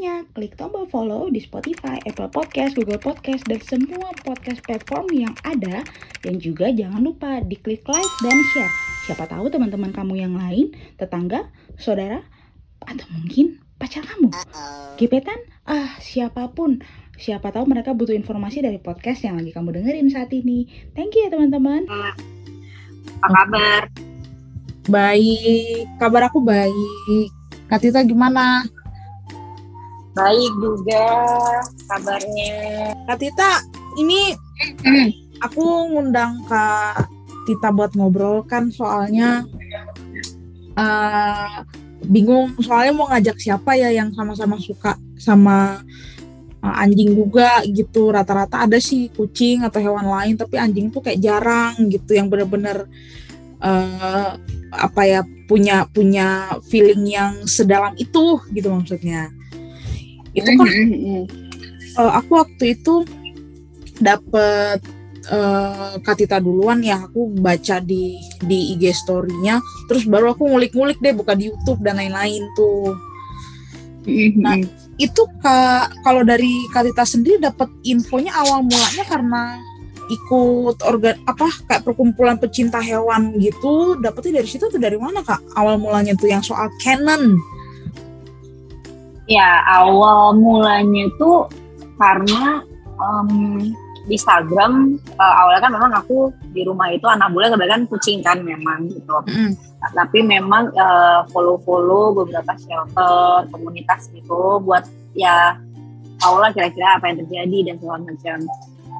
ya 0.00 0.24
supportnya. 0.24 0.32
Klik 0.32 0.56
tombol 0.56 0.84
follow 0.88 1.28
di 1.28 1.40
Spotify, 1.44 2.00
Apple 2.08 2.32
Podcast, 2.32 2.72
Google 2.74 3.00
Podcast, 3.00 3.44
dan 3.44 3.60
semua 3.60 4.08
podcast 4.24 4.64
platform 4.64 5.06
yang 5.12 5.34
ada. 5.44 5.84
Dan 6.24 6.40
juga 6.40 6.72
jangan 6.72 7.04
lupa 7.04 7.44
diklik 7.44 7.84
like 7.84 8.14
dan 8.24 8.38
share. 8.56 8.72
Siapa 9.04 9.28
tahu 9.28 9.52
teman-teman 9.52 9.92
kamu 9.92 10.14
yang 10.16 10.34
lain, 10.36 10.72
tetangga, 10.96 11.52
saudara, 11.76 12.24
atau 12.84 13.06
mungkin 13.12 13.60
pacar 13.76 14.04
kamu. 14.04 14.32
Gebetan, 14.96 15.36
ah 15.68 15.96
siapa 16.00 16.48
pun. 16.52 16.80
Siapa 17.20 17.52
tahu 17.52 17.68
mereka 17.68 17.92
butuh 17.92 18.16
informasi 18.16 18.64
dari 18.64 18.80
podcast 18.80 19.28
yang 19.28 19.36
lagi 19.36 19.52
kamu 19.52 19.76
dengerin 19.76 20.08
saat 20.08 20.32
ini. 20.32 20.64
Thank 20.96 21.20
you 21.20 21.28
ya 21.28 21.30
teman-teman. 21.36 21.84
Apa 23.20 23.36
kabar? 23.44 23.82
Baik, 24.88 25.84
kabar 26.00 26.32
aku 26.32 26.40
baik. 26.40 27.28
Kak 27.68 27.84
Tita 27.84 28.00
gimana? 28.02 28.64
Baik 30.10 30.52
juga 30.58 31.06
kabarnya. 31.86 32.54
Kak 33.06 33.18
Tita, 33.22 33.52
ini 33.94 34.34
aku 35.46 35.94
ngundang 35.94 36.42
Kak 36.50 37.06
Tita 37.46 37.70
buat 37.70 37.94
ngobrol 37.94 38.42
kan 38.46 38.74
soalnya 38.74 39.46
uh, 40.74 41.62
bingung. 42.10 42.58
Soalnya 42.58 42.92
mau 42.94 43.06
ngajak 43.06 43.38
siapa 43.38 43.78
ya 43.78 43.94
yang 43.94 44.10
sama-sama 44.10 44.58
suka 44.58 44.98
sama 45.14 45.78
uh, 46.58 46.76
anjing 46.82 47.14
juga 47.14 47.62
gitu. 47.70 48.10
Rata-rata 48.10 48.66
ada 48.66 48.82
sih 48.82 49.14
kucing 49.14 49.62
atau 49.62 49.78
hewan 49.78 50.10
lain 50.10 50.34
tapi 50.34 50.58
anjing 50.58 50.90
tuh 50.90 51.06
kayak 51.06 51.22
jarang 51.22 51.78
gitu 51.86 52.18
yang 52.18 52.26
bener-bener 52.26 52.90
uh, 53.62 54.34
apa 54.70 55.02
ya 55.02 55.20
punya 55.50 55.86
punya 55.90 56.58
feeling 56.70 57.02
yang 57.10 57.42
sedalam 57.46 57.94
itu 57.98 58.38
gitu 58.54 58.70
maksudnya 58.70 59.34
itu 60.34 60.50
kan 60.54 60.68
uh, 61.98 62.12
aku 62.22 62.30
waktu 62.38 62.78
itu 62.78 63.02
dapet 63.98 64.80
uh, 65.28 65.98
Katita 66.00 66.38
duluan 66.40 66.80
ya 66.80 67.04
aku 67.04 67.34
baca 67.36 67.82
di 67.82 68.16
di 68.46 68.74
IG 68.76 68.94
story-nya 68.94 69.60
terus 69.90 70.06
baru 70.06 70.32
aku 70.32 70.46
ngulik-ngulik 70.48 71.02
deh 71.02 71.12
buka 71.12 71.34
di 71.34 71.50
YouTube 71.50 71.82
dan 71.82 71.98
lain-lain 71.98 72.46
tuh. 72.54 72.94
Nah 74.40 74.56
itu 74.96 75.22
kak 75.44 75.92
kalau 76.06 76.24
dari 76.24 76.64
Katita 76.72 77.04
sendiri 77.04 77.40
dapat 77.40 77.68
infonya 77.84 78.32
awal 78.36 78.64
mulanya 78.64 79.04
karena 79.04 79.42
ikut 80.10 80.82
organ 80.82 81.22
apa 81.28 81.46
kayak 81.70 81.86
perkumpulan 81.86 82.34
pecinta 82.34 82.82
hewan 82.82 83.38
gitu 83.38 83.94
dapetnya 84.02 84.42
dari 84.42 84.48
situ 84.50 84.66
atau 84.66 84.80
dari 84.80 84.98
mana 84.98 85.22
kak? 85.22 85.38
Awal 85.54 85.78
mulanya 85.78 86.16
tuh 86.18 86.32
yang 86.32 86.42
soal 86.42 86.66
canon 86.82 87.38
ya 89.30 89.62
awal 89.78 90.34
mulanya 90.34 91.06
tuh 91.14 91.46
karena 92.02 92.66
um, 92.98 93.30
di 94.10 94.18
Instagram 94.18 94.98
uh, 95.22 95.34
awalnya 95.38 95.62
kan 95.62 95.72
memang 95.78 95.92
aku 95.94 96.34
di 96.50 96.66
rumah 96.66 96.90
itu 96.90 97.06
anak 97.06 97.30
bule 97.30 97.46
kebanyakan 97.46 97.86
kucing 97.86 98.26
kan 98.26 98.42
memang 98.42 98.90
gitu 98.90 99.22
mm. 99.30 99.54
tapi 99.94 100.26
memang 100.26 100.74
uh, 100.74 101.22
follow-follow 101.30 102.18
beberapa 102.18 102.58
shelter 102.58 103.46
komunitas 103.54 104.10
gitu 104.10 104.58
buat 104.66 104.82
ya 105.14 105.54
awalnya 106.26 106.50
kira-kira 106.58 106.98
apa 106.98 107.14
yang 107.14 107.18
terjadi 107.22 107.58
dan 107.70 107.74
segala 107.78 107.98
macam 108.02 108.36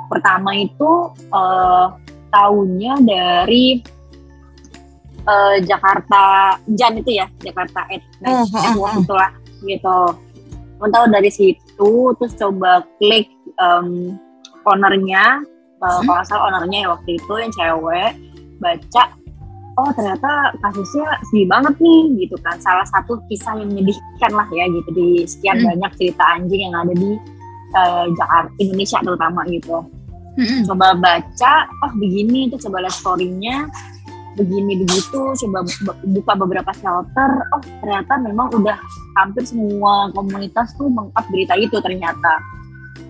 pertama 0.06 0.50
itu 0.54 0.91
uh, 1.34 1.91
tahunnya 2.31 2.94
dari 3.03 3.83
uh, 5.27 5.59
Jakarta 5.59 6.54
Jan 6.71 7.03
itu 7.03 7.19
ya 7.19 7.27
Jakarta 7.43 7.83
Ed 7.91 8.03
nah, 8.22 8.47
oh, 8.47 8.78
oh, 8.78 8.87
oh. 8.87 9.03
itulah 9.03 9.33
gitu 9.66 9.99
mau 10.15 10.29
tahu 10.88 11.04
dari 11.12 11.28
situ 11.28 11.92
terus 12.16 12.32
coba 12.41 12.86
klik 12.96 13.28
um, 13.60 14.16
ownernya. 14.64 15.44
Uh, 15.80 16.00
hmm? 16.00 16.08
kalau 16.08 16.24
salah 16.28 16.42
ownernya 16.52 16.84
ya 16.84 16.88
waktu 16.92 17.10
itu 17.20 17.32
yang 17.36 17.52
cewek. 17.52 18.12
Baca 18.60 19.04
oh 19.80 19.91
ternyata 19.96 20.52
kasusnya 20.60 21.08
sedih 21.32 21.48
banget 21.48 21.74
nih 21.80 22.02
gitu 22.24 22.36
kan. 22.44 22.56
Salah 22.60 22.84
satu 22.88 23.20
kisah 23.28 23.56
yang 23.56 23.68
menyedihkan 23.72 24.32
lah 24.32 24.48
ya 24.52 24.64
gitu. 24.68 24.88
Di 24.92 25.08
sekian 25.24 25.60
hmm. 25.60 25.68
banyak 25.76 25.92
cerita 25.96 26.24
anjing 26.36 26.68
yang 26.68 26.76
ada 26.76 26.94
di 26.97 27.16
uh, 27.76 28.04
Jakarta 28.16 28.50
Indonesia 28.60 28.98
terutama 29.04 29.42
gitu. 29.48 29.84
Hmm. 30.30 30.62
coba 30.62 30.94
baca 30.94 31.52
oh 31.84 31.92
begini 31.98 32.48
itu 32.48 32.56
coba 32.68 32.86
lihat 32.86 32.94
storynya. 32.94 33.68
Begini 34.38 34.78
begitu 34.86 35.20
coba 35.34 35.66
buka 36.06 36.32
beberapa 36.38 36.70
shelter. 36.76 37.30
Oh 37.50 37.62
ternyata 37.82 38.12
memang 38.20 38.48
udah 38.54 38.78
hampir 39.20 39.44
semua 39.44 40.08
komunitas 40.16 40.72
tuh 40.76 40.88
mengup 40.88 41.25
berita 41.28 41.54
itu 41.58 41.76
ternyata. 41.81 42.41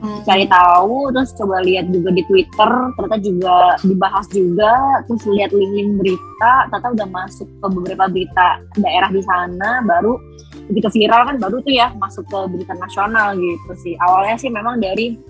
Hmm. 0.01 0.25
cari 0.25 0.49
tahu 0.49 1.13
terus 1.13 1.37
coba 1.37 1.61
lihat 1.61 1.93
juga 1.93 2.09
di 2.09 2.25
Twitter 2.25 2.71
ternyata 2.97 3.19
juga 3.21 3.77
dibahas 3.85 4.27
juga 4.33 4.73
terus 5.05 5.29
lihat 5.29 5.53
link-link 5.53 6.01
berita 6.01 6.73
ternyata 6.73 6.89
udah 6.97 7.09
masuk 7.13 7.45
ke 7.45 7.67
beberapa 7.69 8.05
berita 8.09 8.65
daerah 8.81 9.13
di 9.13 9.21
sana 9.21 9.85
baru 9.85 10.17
begitu 10.73 10.89
viral 10.89 11.29
kan 11.29 11.37
baru 11.37 11.61
tuh 11.61 11.75
ya 11.75 11.93
masuk 12.01 12.25
ke 12.31 12.39
berita 12.49 12.73
nasional 12.79 13.37
gitu 13.37 13.73
sih. 13.77 13.95
Awalnya 14.01 14.37
sih 14.41 14.49
memang 14.49 14.81
dari 14.81 15.21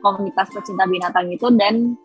komunitas 0.00 0.48
pecinta 0.54 0.86
binatang 0.86 1.28
itu 1.34 1.50
dan 1.58 1.98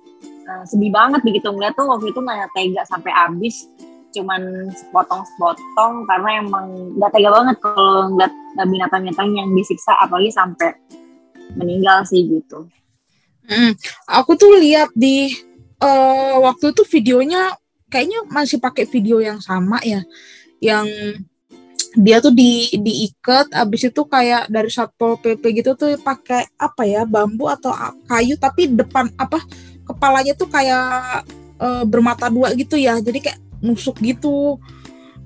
uh, 0.49 0.63
sedih 0.65 0.89
banget 0.89 1.21
begitu 1.21 1.47
ngeliat 1.53 1.77
tuh 1.77 1.85
waktu 1.85 2.09
itu 2.09 2.19
nggak 2.19 2.51
tega 2.57 2.83
sampai 2.89 3.11
habis 3.13 3.69
cuman 4.11 4.71
sepotong-sepotong 4.71 6.05
karena 6.05 6.29
emang 6.43 6.95
nggak 6.99 7.11
tega 7.15 7.29
banget 7.31 7.57
kalau 7.63 8.11
ngeliat 8.11 8.33
binatang-binatang 8.67 9.29
yang 9.31 9.49
disiksa 9.55 9.95
apalagi 9.99 10.31
sampai 10.31 10.75
meninggal 11.55 12.03
sih 12.07 12.27
gitu. 12.27 12.67
Hmm, 13.47 13.75
aku 14.07 14.37
tuh 14.39 14.55
lihat 14.59 14.93
di 14.95 15.33
uh, 15.83 16.39
waktu 16.45 16.71
itu 16.71 16.83
videonya 16.87 17.55
kayaknya 17.91 18.23
masih 18.31 18.61
pakai 18.61 18.87
video 18.87 19.19
yang 19.19 19.43
sama 19.43 19.81
ya, 19.83 19.99
yang 20.63 20.87
dia 21.91 22.23
tuh 22.23 22.31
di 22.31 22.71
diikat 22.71 23.51
abis 23.51 23.91
itu 23.91 24.01
kayak 24.07 24.47
dari 24.47 24.71
satpol 24.71 25.19
pp 25.19 25.43
gitu 25.59 25.75
tuh 25.75 25.91
pakai 25.99 26.47
apa 26.55 26.87
ya 26.87 27.03
bambu 27.03 27.51
atau 27.51 27.75
kayu 28.07 28.39
tapi 28.39 28.71
depan 28.71 29.11
apa 29.19 29.43
kepalanya 29.83 30.31
tuh 30.39 30.47
kayak 30.47 31.27
e, 31.59 31.67
bermata 31.83 32.31
dua 32.31 32.55
gitu 32.55 32.79
ya 32.79 32.95
jadi 33.03 33.19
kayak 33.19 33.39
nusuk 33.61 34.01
gitu. 34.01 34.59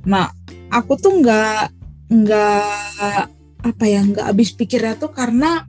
Nah 0.05 0.31
aku 0.69 0.99
tuh 0.99 1.19
nggak 1.23 1.71
nggak 2.05 3.25
apa 3.65 3.83
ya 3.89 4.05
nggak 4.05 4.25
habis 4.29 4.53
pikirnya 4.53 4.93
tuh 4.99 5.09
karena 5.09 5.65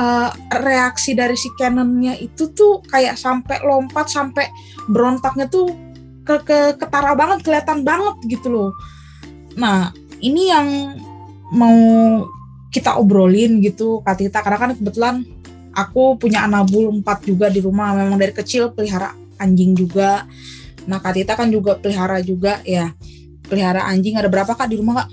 uh, 0.00 0.30
reaksi 0.64 1.12
dari 1.12 1.36
si 1.36 1.52
Canonnya 1.58 2.16
itu 2.16 2.48
tuh 2.56 2.80
kayak 2.88 3.20
sampai 3.20 3.60
lompat 3.60 4.08
sampai 4.08 4.48
berontaknya 4.88 5.46
tuh 5.52 5.68
ke, 6.24 6.36
ke 6.46 6.58
ketara 6.80 7.12
banget 7.18 7.44
kelihatan 7.44 7.82
banget 7.82 8.16
gitu 8.28 8.48
loh. 8.52 8.70
Nah, 9.58 9.90
ini 10.22 10.52
yang 10.52 10.68
mau 11.50 11.78
kita 12.70 12.94
obrolin 12.96 13.58
gitu 13.58 13.98
Kak 14.06 14.22
Tita. 14.22 14.40
Karena 14.40 14.58
kan 14.60 14.70
kebetulan 14.78 15.16
aku 15.74 16.14
punya 16.20 16.46
anak 16.46 16.70
bul 16.70 16.94
empat 17.02 17.26
juga 17.26 17.50
di 17.50 17.58
rumah. 17.58 17.96
Memang 17.98 18.16
dari 18.20 18.30
kecil 18.30 18.70
pelihara 18.70 19.10
anjing 19.40 19.74
juga 19.74 20.28
nah 20.90 20.98
Kak 20.98 21.14
Tita 21.14 21.38
kan 21.38 21.46
juga 21.46 21.78
pelihara 21.78 22.18
juga 22.18 22.58
ya. 22.66 22.90
Pelihara 23.46 23.86
anjing 23.86 24.18
ada 24.18 24.26
berapa 24.26 24.58
Kak 24.58 24.66
di 24.66 24.82
rumah 24.82 25.06
Kak? 25.06 25.08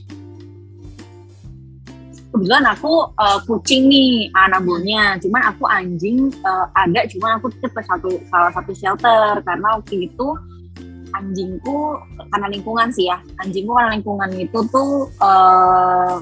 Kebetulan 2.33 2.65
aku 2.65 3.13
uh, 3.13 3.39
kucing 3.45 3.85
nih 3.85 4.33
anak 4.33 4.65
cuman 5.21 5.41
aku 5.45 5.63
anjing 5.69 6.33
uh, 6.41 6.65
ada 6.73 7.05
cuman 7.13 7.37
aku 7.37 7.53
tetap 7.61 7.85
satu 7.85 8.17
salah 8.33 8.49
satu 8.57 8.73
shelter. 8.73 9.37
Karena 9.45 9.77
waktu 9.77 10.09
itu 10.09 10.27
anjingku 11.13 11.97
karena 12.33 12.47
lingkungan 12.49 12.89
sih 12.89 13.13
ya. 13.13 13.21
Anjingku 13.45 13.77
karena 13.77 14.01
lingkungan 14.01 14.29
itu 14.37 14.59
tuh 14.73 15.09
eh, 15.17 16.13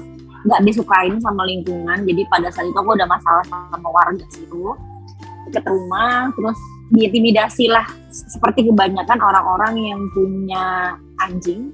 nggak 0.44 0.60
uh, 0.60 0.64
disukain 0.64 1.16
sama 1.20 1.48
lingkungan. 1.48 2.04
Jadi 2.04 2.28
pada 2.28 2.48
saat 2.52 2.68
itu 2.68 2.76
aku 2.76 2.92
udah 2.92 3.08
masalah 3.08 3.44
sama 3.48 3.88
warga 3.88 4.24
situ 4.32 4.76
ke 5.52 5.60
rumah 5.64 6.34
terus 6.34 6.58
diintimidasi 6.90 7.70
lah 7.70 7.86
seperti 8.24 8.72
kebanyakan 8.72 9.18
orang-orang 9.20 9.74
yang 9.76 10.00
punya 10.16 10.96
anjing 11.20 11.68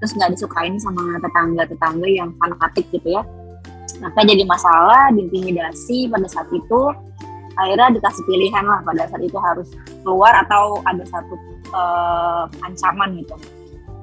terus 0.00 0.16
nggak 0.18 0.34
disukain 0.34 0.80
sama 0.80 1.20
tetangga-tetangga 1.22 2.08
yang 2.10 2.34
fanatik 2.40 2.88
gitu 2.90 3.20
ya. 3.20 3.22
Nah 4.00 4.10
jadi 4.18 4.42
masalah 4.42 5.12
diintimidasi 5.14 6.10
pada 6.10 6.26
saat 6.26 6.48
itu 6.50 6.80
akhirnya 7.54 8.00
dikasih 8.00 8.24
pilihan 8.24 8.64
lah 8.64 8.80
pada 8.82 9.06
saat 9.06 9.22
itu 9.22 9.38
harus 9.38 9.68
keluar 10.02 10.32
atau 10.42 10.80
ada 10.88 11.04
satu 11.06 11.34
uh, 11.76 12.44
ancaman 12.64 13.20
gitu. 13.22 13.36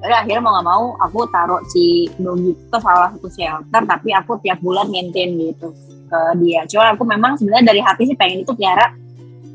Jadi 0.00 0.14
akhirnya 0.16 0.40
mau 0.40 0.52
nggak 0.56 0.68
mau 0.72 0.84
aku 1.04 1.28
taruh 1.28 1.60
si 1.68 2.08
doggy 2.16 2.56
ke 2.56 2.78
salah 2.80 3.12
satu 3.12 3.28
shelter 3.28 3.82
tapi 3.84 4.16
aku 4.16 4.40
tiap 4.40 4.56
bulan 4.64 4.88
maintain 4.88 5.36
gitu 5.36 5.74
ke 6.08 6.20
dia. 6.40 6.64
Cuma 6.64 6.96
aku 6.96 7.04
memang 7.04 7.36
sebenarnya 7.36 7.76
dari 7.76 7.80
hati 7.84 8.08
sih 8.08 8.16
pengen 8.16 8.46
itu 8.48 8.56
pelihara 8.56 8.96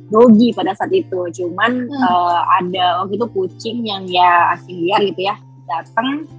doggy 0.10 0.54
pada 0.54 0.74
saat 0.78 0.92
itu. 0.92 1.20
Cuman 1.32 1.88
hmm. 1.90 2.02
uh, 2.06 2.42
ada 2.62 3.04
waktu 3.04 3.18
itu 3.18 3.28
kucing 3.34 3.78
yang 3.86 4.04
ya 4.10 4.58
asing 4.58 4.86
liar 4.86 5.02
gitu 5.06 5.22
ya 5.26 5.36
datang 5.66 6.30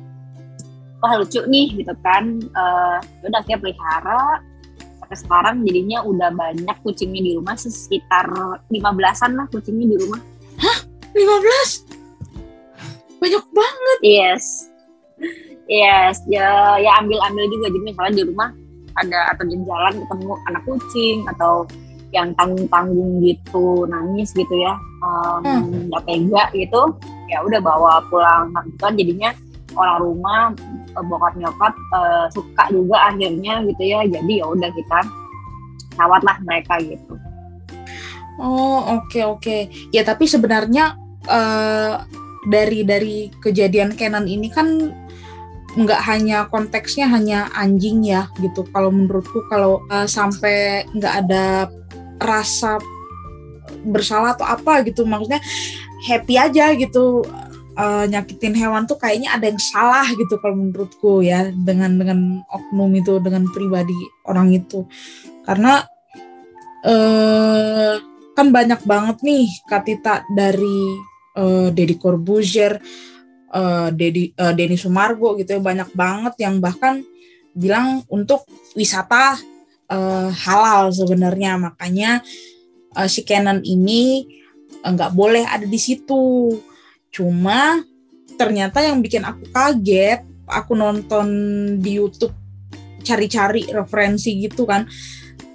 wah 1.02 1.18
lucu 1.18 1.42
nih 1.46 1.74
gitu 1.76 1.94
kan. 2.02 2.40
Uh, 2.54 2.98
udah 3.26 3.40
kayak 3.44 3.62
pelihara. 3.62 4.40
Sampai 5.02 5.16
sekarang 5.22 5.56
jadinya 5.62 6.02
udah 6.02 6.34
banyak 6.34 6.76
kucingnya 6.82 7.22
di 7.22 7.32
rumah 7.38 7.54
sekitar 7.54 8.26
15-an 8.74 9.30
lah 9.38 9.46
kucingnya 9.54 9.86
di 9.94 9.96
rumah. 10.02 10.18
Hah? 10.58 10.78
15? 11.14 11.96
banyak 13.20 13.44
banget. 13.50 13.98
Yes. 14.04 14.44
Yes 15.66 16.22
ya 16.30 16.78
ya 16.78 16.90
ambil 17.02 17.18
ambil 17.26 17.44
juga. 17.50 17.66
Jadi 17.72 17.82
misalnya 17.82 18.14
di 18.14 18.24
rumah 18.28 18.48
ada 18.96 19.20
atau 19.34 19.44
di 19.44 19.56
jalan 19.66 19.94
ketemu 19.98 20.32
anak 20.48 20.62
kucing 20.64 21.18
atau 21.36 21.52
yang 22.16 22.32
tanggung-tanggung 22.40 23.20
gitu 23.20 23.84
nangis 23.86 24.32
gitu 24.32 24.56
ya 24.56 24.72
hmm. 25.04 25.92
nggak 25.92 26.02
um, 26.02 26.06
hmm. 26.08 26.08
tega 26.08 26.44
gitu 26.56 26.82
ya 27.28 27.44
udah 27.44 27.60
bawa 27.60 28.00
pulang 28.08 28.48
nah, 28.56 28.64
gitu 28.64 28.80
kan 28.80 28.94
jadinya 28.96 29.30
orang 29.76 29.98
rumah 30.00 30.40
eh, 30.96 31.04
bokap 31.04 31.34
nyokap 31.36 31.74
uh, 31.92 32.26
suka 32.32 32.64
juga 32.72 33.12
akhirnya 33.12 33.60
gitu 33.68 33.82
ya 33.84 34.00
jadi 34.08 34.32
ya 34.40 34.46
udah 34.48 34.70
kita 34.72 34.98
rawat 36.00 36.22
lah 36.24 36.36
mereka 36.48 36.80
gitu 36.80 37.12
oh 38.40 38.96
oke 38.96 39.12
okay, 39.12 39.22
oke 39.28 39.40
okay. 39.44 39.60
ya 39.92 40.00
tapi 40.00 40.24
sebenarnya 40.24 40.96
uh, 41.28 42.00
dari 42.48 42.86
dari 42.86 43.28
kejadian 43.42 43.98
Canon 43.98 44.24
ini 44.24 44.48
kan 44.48 44.94
nggak 45.76 46.02
hanya 46.08 46.48
konteksnya 46.48 47.04
hanya 47.04 47.52
anjing 47.52 48.00
ya 48.00 48.32
gitu 48.40 48.64
kalau 48.72 48.88
menurutku 48.88 49.44
kalau 49.52 49.84
uh, 49.92 50.08
sampai 50.08 50.88
nggak 50.96 51.14
ada 51.26 51.68
rasa 52.18 52.80
bersalah 53.86 54.34
atau 54.34 54.46
apa 54.46 54.82
gitu. 54.86 55.06
Maksudnya 55.06 55.40
happy 56.06 56.34
aja 56.36 56.72
gitu. 56.74 57.26
Uh, 57.76 58.08
nyakitin 58.08 58.56
hewan 58.56 58.88
tuh 58.88 58.96
kayaknya 58.96 59.36
ada 59.36 59.52
yang 59.52 59.60
salah 59.60 60.08
gitu 60.08 60.40
kalau 60.40 60.56
menurutku 60.56 61.20
ya 61.20 61.52
dengan 61.52 62.00
dengan 62.00 62.40
oknum 62.48 62.88
itu 62.96 63.20
dengan 63.20 63.44
pribadi 63.52 63.96
orang 64.24 64.48
itu. 64.56 64.88
Karena 65.44 65.84
uh, 66.88 68.00
kan 68.32 68.48
banyak 68.48 68.80
banget 68.80 69.20
nih 69.20 69.44
katita 69.68 70.24
dari 70.32 70.96
uh, 71.36 71.68
Deddy 71.68 72.00
Corbuzier, 72.00 72.80
uh, 73.52 73.92
Dedi, 73.92 74.32
uh, 74.40 74.56
Denny 74.56 74.80
Sumargo 74.80 75.36
gitu 75.36 75.56
ya. 75.56 75.60
Banyak 75.60 75.92
banget 75.92 76.34
yang 76.40 76.64
bahkan 76.64 77.04
bilang 77.52 78.04
untuk 78.08 78.48
wisata 78.72 79.36
uh, 79.90 80.30
halal 80.32 80.90
sebenarnya. 80.94 81.58
Makanya 81.58 82.22
uh, 82.94 83.08
si 83.08 83.26
Canon 83.26 83.62
ini 83.62 84.26
nggak 84.82 85.10
uh, 85.12 85.14
boleh 85.14 85.44
ada 85.46 85.66
di 85.66 85.78
situ. 85.78 86.54
Cuma 87.10 87.80
ternyata 88.36 88.84
yang 88.84 89.00
bikin 89.00 89.24
aku 89.24 89.48
kaget 89.50 90.22
aku 90.46 90.78
nonton 90.78 91.26
di 91.82 91.98
YouTube 91.98 92.34
cari-cari 93.02 93.66
referensi 93.70 94.34
gitu 94.38 94.66
kan 94.68 94.86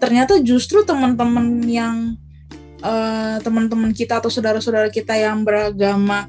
ternyata 0.02 0.42
justru 0.42 0.82
teman-teman 0.82 1.62
yang 1.68 2.18
uh, 2.82 3.38
teman-teman 3.44 3.94
kita 3.94 4.18
atau 4.18 4.34
saudara-saudara 4.34 4.90
kita 4.90 5.14
yang 5.14 5.46
beragama 5.46 6.26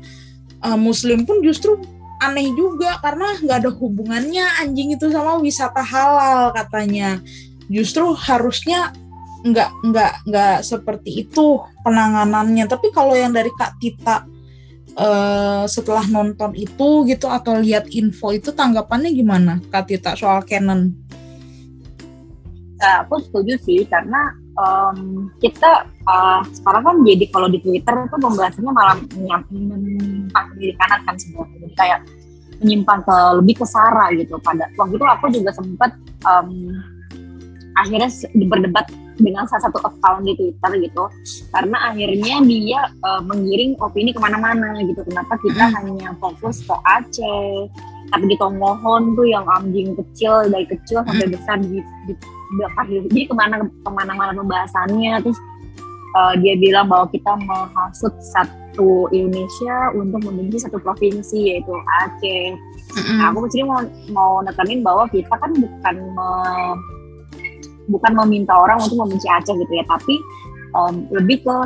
uh, 0.60 0.78
Muslim 0.78 1.25
pun 1.25 1.40
justru 1.40 1.81
aneh 2.22 2.55
juga 2.55 3.02
karena 3.02 3.34
nggak 3.43 3.58
ada 3.66 3.70
hubungannya 3.72 4.46
anjing 4.62 4.94
itu 4.94 5.10
sama 5.10 5.40
wisata 5.43 5.82
halal 5.82 6.55
katanya 6.55 7.19
justru 7.70 8.14
harusnya 8.17 8.91
nggak 9.43 9.70
nggak 9.91 10.12
nggak 10.31 10.56
seperti 10.62 11.26
itu 11.26 11.61
penanganannya. 11.82 12.64
Tapi 12.70 12.94
kalau 12.94 13.14
yang 13.19 13.35
dari 13.35 13.50
kak 13.55 13.79
Tita 13.82 14.23
uh, 14.97 15.64
setelah 15.67 16.06
nonton 16.06 16.55
itu 16.55 17.06
gitu 17.11 17.26
atau 17.26 17.59
lihat 17.59 17.91
info 17.91 18.31
itu 18.31 18.55
tanggapannya 18.55 19.11
gimana 19.12 19.59
kak 19.70 19.91
Tita 19.91 20.14
soal 20.14 20.47
Canon? 20.47 20.94
Nah, 22.82 23.06
aku 23.06 23.23
setuju 23.23 23.55
sih 23.62 23.87
karena 23.87 24.35
um, 24.58 25.31
kita 25.38 25.87
uh, 26.06 26.43
sekarang 26.50 26.82
kan 26.82 26.97
jadi 27.06 27.25
kalau 27.31 27.47
di 27.47 27.62
Twitter 27.62 27.94
itu 27.94 28.17
pembahasannya 28.19 28.73
malah 28.75 28.99
menyimpang 29.15 30.47
kiri 30.58 30.75
kanan 30.79 31.00
kan 31.06 31.15
sebenarnya 31.15 31.55
jadi 31.62 31.75
kayak 31.79 32.00
menyimpang 32.62 33.00
ke 33.06 33.17
lebih 33.38 33.55
ke 33.62 33.67
Sarah 33.67 34.11
gitu. 34.15 34.35
Pada 34.43 34.67
waktu 34.75 34.94
itu 34.99 35.06
aku 35.06 35.25
juga 35.31 35.50
sempat 35.55 35.91
um, 36.26 36.75
akhirnya 37.78 38.08
berdebat 38.48 38.86
dengan 39.20 39.44
salah 39.46 39.69
satu 39.69 39.78
account 39.84 40.24
di 40.24 40.32
Twitter 40.34 40.72
gitu 40.88 41.04
karena 41.52 41.76
akhirnya 41.92 42.36
dia 42.44 42.80
uh, 43.04 43.22
mengiring 43.22 43.76
opini 43.78 44.10
ke 44.10 44.20
mana-mana 44.20 44.76
gitu 44.82 45.04
kenapa 45.04 45.36
kita 45.40 45.69
hmm. 45.69 45.74
hanya 45.78 46.08
fokus 46.19 46.64
ke 46.64 46.74
Aceh 46.88 47.69
tapi 48.12 48.24
di 48.28 48.36
Tongohon 48.36 49.16
tuh 49.16 49.24
yang 49.24 49.44
anjing 49.48 49.96
kecil 49.96 50.48
dari 50.48 50.69
kecil 50.69 51.00
sampai 51.04 51.28
hmm. 51.28 51.34
besar 51.36 51.56
di, 51.60 51.80
di, 52.08 52.12
di 52.16 52.62
jadi 53.08 53.20
ke 53.28 53.34
mana 53.36 53.62
ke 53.64 53.90
mana-mana 53.90 54.32
pembahasannya 54.36 55.24
terus 55.24 55.38
uh, 56.16 56.34
dia 56.40 56.54
bilang 56.56 56.88
bahwa 56.88 57.08
kita 57.08 57.32
menghasut 57.44 58.12
satu 58.20 59.08
Indonesia 59.12 59.92
untuk 59.96 60.20
membenci 60.24 60.64
satu 60.64 60.80
provinsi 60.80 61.52
yaitu 61.52 61.72
Aceh. 62.04 62.56
Mm-hmm. 62.92 63.16
Nah, 63.20 63.32
aku 63.32 63.48
sini 63.48 63.64
mau 63.64 63.80
mau 64.12 64.32
nekenin 64.44 64.84
bahwa 64.84 65.08
kita 65.08 65.32
kan 65.32 65.52
bukan 65.56 65.96
me, 66.12 66.30
bukan 67.90 68.12
meminta 68.25 68.55
orang 68.55 68.82
untuk 68.82 68.99
membenci 69.00 69.26
Aceh 69.26 69.55
gitu 69.55 69.73
ya, 69.73 69.84
tapi 69.87 70.19
um, 70.76 71.06
lebih 71.11 71.43
ke 71.43 71.56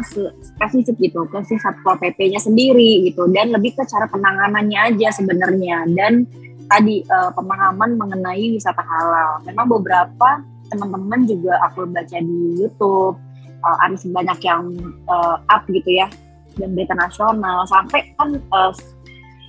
spesifik 0.42 0.96
gitu, 1.10 1.24
ke 1.28 1.38
si 1.44 1.56
satpol 1.58 1.98
pp-nya 1.98 2.40
sendiri 2.40 3.08
gitu, 3.08 3.28
dan 3.32 3.52
lebih 3.52 3.74
ke 3.74 3.82
cara 3.84 4.06
penanganannya 4.08 4.94
aja 4.94 5.08
sebenarnya 5.16 5.86
dan 5.96 6.24
tadi 6.66 7.06
uh, 7.08 7.30
pemahaman 7.34 7.94
mengenai 7.94 8.54
wisata 8.54 8.82
halal. 8.82 9.42
Memang 9.46 9.70
beberapa 9.70 10.42
teman-teman 10.66 11.30
juga 11.30 11.62
aku 11.62 11.86
baca 11.86 12.18
di 12.18 12.58
YouTube 12.58 13.14
uh, 13.62 13.76
ada 13.86 13.94
sebanyak 13.94 14.38
yang 14.42 14.74
uh, 15.06 15.38
up 15.46 15.62
gitu 15.70 15.86
ya 15.86 16.10
dan 16.56 16.72
berita 16.72 16.96
nasional 16.96 17.68
sampai 17.68 18.10
kan 18.16 18.40
uh, 18.50 18.72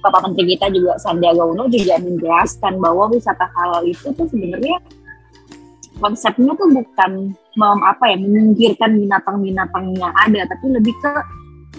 Bapak 0.06 0.30
Menteri 0.30 0.56
kita 0.56 0.70
juga 0.70 0.94
Sandiaga 1.02 1.42
Uno 1.42 1.66
juga 1.68 1.98
menjelaskan 1.98 2.78
bahwa 2.78 3.10
wisata 3.10 3.50
halal 3.58 3.82
itu 3.84 4.14
tuh 4.14 4.30
sebenarnya 4.30 4.78
konsepnya 5.98 6.54
tuh 6.58 6.70
bukan 6.72 7.12
mem, 7.34 7.80
apa 7.84 8.04
ya 8.10 8.18
menyingkirkan 8.22 8.98
binatang-binatang 8.98 9.86
yang 9.98 10.14
ada 10.14 10.46
tapi 10.50 10.66
lebih 10.74 10.94
ke 11.02 11.14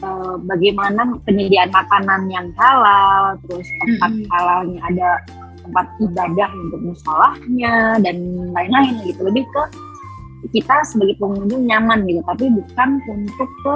uh, 0.02 0.37
bagaimana 0.46 1.18
penyediaan 1.22 1.70
makanan 1.70 2.26
yang 2.30 2.46
halal 2.58 3.38
terus 3.46 3.66
tempat 3.82 4.10
mm 4.10 4.18
-hmm. 4.22 4.30
halalnya 4.34 4.80
ada 4.87 5.08
tempat 5.68 5.87
ibadah 6.00 6.50
untuk 6.56 6.80
musolahnya 6.80 8.00
dan 8.00 8.16
lain-lain 8.56 8.94
gitu 9.04 9.20
lebih 9.26 9.44
ke 9.52 9.62
kita 10.54 10.87
sebagai 10.87 11.18
pengunjung 11.18 11.66
nyaman 11.66 12.06
gitu 12.06 12.22
tapi 12.25 12.48
bukan 12.48 12.88
untuk 13.10 13.50
ke, 13.66 13.75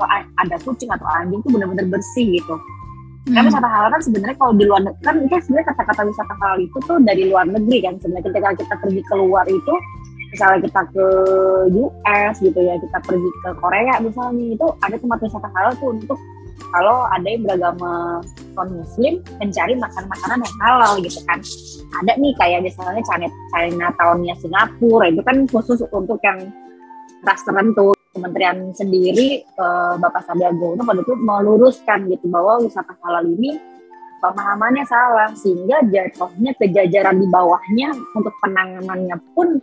ke 0.00 0.04
ada 0.40 0.56
kucing 0.64 0.90
atau 0.90 1.06
anjing 1.20 1.38
itu 1.38 1.48
benar-benar 1.52 1.86
bersih 1.92 2.40
gitu 2.40 2.56
Hmm. 3.22 3.38
Karena 3.38 3.48
wisata 3.54 3.68
halal 3.70 3.88
kan 3.94 4.02
sebenarnya 4.02 4.36
kalau 4.36 4.52
di 4.58 4.64
luar 4.66 4.82
kan 5.06 5.14
itu 5.22 5.34
sebenarnya 5.46 5.66
kata-kata 5.70 6.02
wisata 6.10 6.34
halal 6.42 6.58
itu 6.58 6.78
tuh 6.82 6.98
dari 7.06 7.22
luar 7.30 7.46
negeri 7.46 7.78
kan. 7.86 7.94
Sebenarnya 8.02 8.26
ketika 8.30 8.48
kita 8.58 8.74
pergi 8.82 9.02
keluar 9.06 9.44
itu 9.46 9.74
misalnya 10.32 10.58
kita 10.64 10.80
ke 10.96 11.06
US 11.76 12.34
gitu 12.40 12.56
ya 12.56 12.74
kita 12.80 12.98
pergi 13.04 13.30
ke 13.44 13.50
Korea 13.60 14.00
misalnya 14.00 14.56
itu 14.56 14.66
ada 14.80 14.96
tempat 14.96 15.18
wisata 15.20 15.48
halal 15.52 15.72
tuh 15.76 15.92
untuk 15.92 16.16
kalau 16.72 17.04
ada 17.12 17.26
yang 17.28 17.44
beragama 17.44 18.24
non 18.56 18.68
muslim 18.80 19.20
mencari 19.38 19.74
makan 19.76 20.04
makanan 20.08 20.38
yang 20.40 20.56
halal 20.64 20.92
gitu 21.04 21.20
kan. 21.28 21.38
Ada 22.02 22.12
nih 22.16 22.32
kayak 22.40 22.60
misalnya 22.64 23.02
China, 23.04 23.28
China 23.52 23.86
tahunnya 24.00 24.34
Singapura 24.40 25.06
itu 25.12 25.20
kan 25.20 25.36
khusus 25.52 25.84
untuk 25.92 26.16
yang 26.24 26.48
ras 27.22 27.40
tertentu 27.44 27.92
kementerian 28.12 28.70
sendiri 28.76 29.42
eh, 29.42 29.94
Bapak 29.98 30.28
Sandiaga 30.28 30.76
Uno 30.76 30.82
pada 30.84 31.00
itu 31.00 31.14
meluruskan 31.16 32.06
gitu 32.12 32.28
bahwa 32.28 32.60
wisata 32.60 32.92
halal 33.00 33.24
ini 33.26 33.56
pemahamannya 34.22 34.84
salah 34.86 35.34
sehingga 35.34 35.82
jatuhnya 35.90 36.54
kejajaran 36.54 37.18
di 37.18 37.26
bawahnya 37.26 37.90
untuk 38.14 38.30
penanganannya 38.38 39.18
pun 39.34 39.58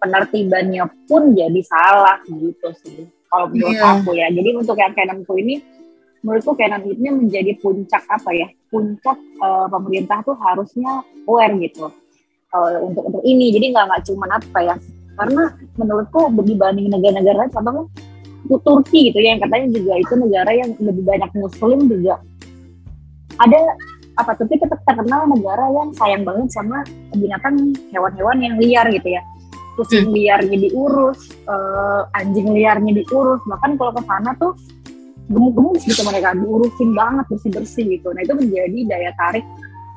penertibannya 0.00 0.88
pun 1.06 1.36
jadi 1.36 1.60
salah 1.62 2.18
gitu 2.26 2.68
sih 2.82 3.06
kalau 3.30 3.46
menurut 3.52 3.78
yeah. 3.78 3.94
aku 3.94 4.10
ya 4.18 4.26
jadi 4.34 4.50
untuk 4.58 4.74
yang 4.80 4.96
Kenanku 4.96 5.38
ini 5.38 5.62
menurutku 6.20 6.52
Canon 6.58 6.84
ini 6.84 7.08
menjadi 7.14 7.52
puncak 7.62 8.04
apa 8.10 8.30
ya 8.34 8.48
puncak 8.68 9.16
uh, 9.40 9.70
pemerintah 9.70 10.20
tuh 10.26 10.36
harusnya 10.36 11.06
aware 11.24 11.54
gitu 11.62 11.88
uh, 12.52 12.76
untuk 12.82 13.08
untuk 13.08 13.22
ini 13.24 13.54
jadi 13.54 13.72
nggak 13.72 13.84
nggak 13.88 14.02
cuma 14.10 14.26
apa 14.28 14.58
ya 14.60 14.76
karena 15.20 15.52
menurutku 15.76 16.32
dibanding 16.40 16.88
negara-negara 16.88 17.44
lain 17.44 17.52
contohnya 17.52 17.84
Turki 18.48 19.12
gitu 19.12 19.18
ya 19.20 19.36
yang 19.36 19.40
katanya 19.44 19.68
juga 19.76 19.92
itu 20.00 20.14
negara 20.16 20.50
yang 20.56 20.70
lebih 20.80 21.04
banyak 21.04 21.30
muslim 21.36 21.78
juga. 21.86 22.14
Ada 23.36 23.60
apa 24.16 24.32
Turki 24.40 24.56
tetap 24.56 24.80
terkenal 24.88 25.28
negara 25.28 25.68
yang 25.76 25.92
sayang 25.94 26.24
banget 26.24 26.48
sama 26.50 26.82
binatang 27.12 27.76
hewan-hewan 27.92 28.36
yang 28.40 28.54
liar 28.56 28.86
gitu 28.88 29.08
ya. 29.12 29.22
Kucing 29.78 30.08
hmm. 30.10 30.16
liarnya 30.16 30.56
diurus 30.56 31.30
uh, 31.46 32.08
anjing 32.16 32.48
liarnya 32.50 33.04
diurus 33.04 33.44
bahkan 33.46 33.76
kalau 33.76 33.92
ke 33.92 34.02
sana 34.08 34.32
tuh 34.40 34.56
gemuk-gemuk 35.30 35.78
gitu 35.78 36.02
mereka 36.02 36.34
diurusin 36.34 36.90
banget 36.96 37.24
bersih-bersih 37.30 37.84
gitu. 37.86 38.08
Nah 38.10 38.24
itu 38.24 38.34
menjadi 38.34 38.78
daya 38.88 39.12
tarik 39.14 39.46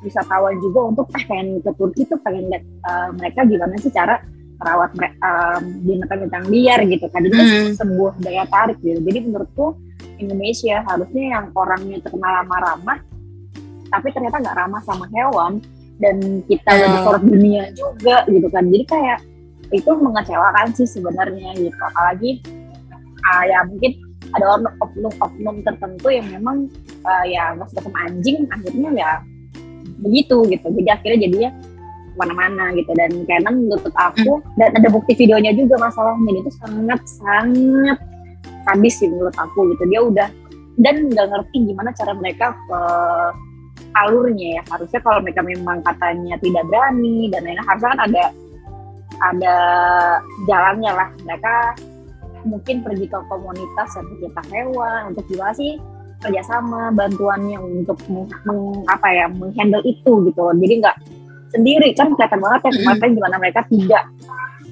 wisatawan 0.04 0.60
juga 0.60 0.80
untuk 0.94 1.08
eh 1.16 1.24
pengen 1.26 1.64
ke 1.64 1.72
Turki 1.80 2.06
tuh 2.06 2.20
pengen 2.22 2.52
lihat 2.52 2.64
uh, 2.86 3.10
mereka 3.16 3.48
gimana 3.48 3.74
sih 3.80 3.90
cara 3.90 4.20
merawat 4.60 4.92
um, 5.00 5.62
binatang-binatang 5.84 6.46
liar 6.50 6.80
gitu 6.88 7.06
kan. 7.10 7.22
Itu 7.26 7.38
mm. 7.38 7.78
sebuah 7.78 8.14
daya 8.22 8.44
tarik 8.48 8.78
gitu. 8.82 9.00
Jadi 9.02 9.20
menurutku 9.30 9.78
Indonesia 10.22 10.84
harusnya 10.88 11.24
yang 11.40 11.46
orangnya 11.56 11.98
terkenal 12.04 12.44
ramah-ramah 12.44 13.00
tapi 13.94 14.10
ternyata 14.10 14.42
nggak 14.42 14.58
ramah 14.58 14.82
sama 14.82 15.06
hewan 15.14 15.62
dan 16.02 16.42
kita 16.50 16.72
yeah. 16.74 16.82
lagi 16.90 16.98
sorot 17.06 17.24
dunia 17.24 17.64
juga 17.78 18.26
gitu 18.26 18.48
kan. 18.50 18.66
Jadi 18.74 18.86
kayak 18.90 19.20
itu 19.70 19.92
mengecewakan 19.94 20.68
sih 20.74 20.90
sebenarnya 20.90 21.54
gitu. 21.62 21.78
Apalagi 21.78 22.42
uh, 23.22 23.44
ya 23.46 23.62
mungkin 23.70 23.92
ada 24.34 24.58
oknum-oknum 24.82 25.62
tertentu 25.62 26.08
yang 26.10 26.26
memang 26.26 26.66
uh, 27.06 27.26
ya 27.30 27.54
nggak 27.54 27.70
suka 27.70 27.86
sama 27.86 28.00
anjing 28.10 28.50
akhirnya 28.50 28.90
ya 28.98 29.12
begitu 30.02 30.42
gitu. 30.50 30.68
Jadi 30.74 30.90
akhirnya 30.90 31.20
jadinya 31.30 31.50
ke 32.14 32.18
mana-mana 32.22 32.70
gitu. 32.78 32.94
Dan 32.94 33.26
Canon 33.26 33.66
menurut 33.66 33.94
aku 33.98 34.40
hmm. 34.40 34.56
dan 34.62 34.70
ada 34.78 34.88
bukti 34.94 35.18
videonya 35.18 35.52
juga 35.58 35.82
masalahnya. 35.82 36.46
Itu 36.46 36.52
sangat 36.62 37.02
sangat 37.10 37.98
habis 38.70 38.94
sih 39.02 39.10
menurut 39.10 39.36
aku 39.36 39.74
gitu. 39.74 39.84
Dia 39.90 40.02
udah 40.06 40.30
dan 40.78 41.10
nggak 41.10 41.28
ngerti 41.30 41.58
gimana 41.70 41.90
cara 41.94 42.14
mereka 42.14 42.54
uh, 42.70 43.34
alurnya 44.06 44.60
ya. 44.60 44.64
Harusnya 44.70 45.00
kalau 45.02 45.20
mereka 45.26 45.42
memang 45.42 45.82
katanya 45.82 46.38
tidak 46.42 46.64
berani 46.70 47.30
dan 47.34 47.42
lain-lain 47.46 47.66
harusnya 47.66 47.90
kan 47.98 48.02
ada 48.06 48.24
ada 49.22 49.56
jalannya 50.46 50.92
lah. 50.94 51.10
Mereka 51.26 51.56
mungkin 52.44 52.84
pergi 52.84 53.06
ke 53.08 53.20
komunitas 53.30 53.90
yang 53.98 54.06
pecinta 54.14 54.42
hewan. 54.52 55.00
Untuk 55.14 55.24
gimana 55.30 55.54
sih 55.56 55.78
kerjasama 56.24 56.96
bantuannya 56.96 57.60
untuk 57.60 58.00
meng, 58.08 58.32
meng, 58.48 58.88
apa 58.88 59.08
ya 59.12 59.26
menghandle 59.28 59.84
itu 59.84 60.12
gitu. 60.32 60.44
Jadi 60.56 60.74
nggak 60.80 60.98
sendiri 61.54 61.94
kan 61.94 62.10
kelihatan 62.18 62.40
banget 62.42 62.60
ya 62.66 62.72
kemarin 62.82 63.12
gimana 63.14 63.36
mereka 63.38 63.62
tidak 63.70 64.04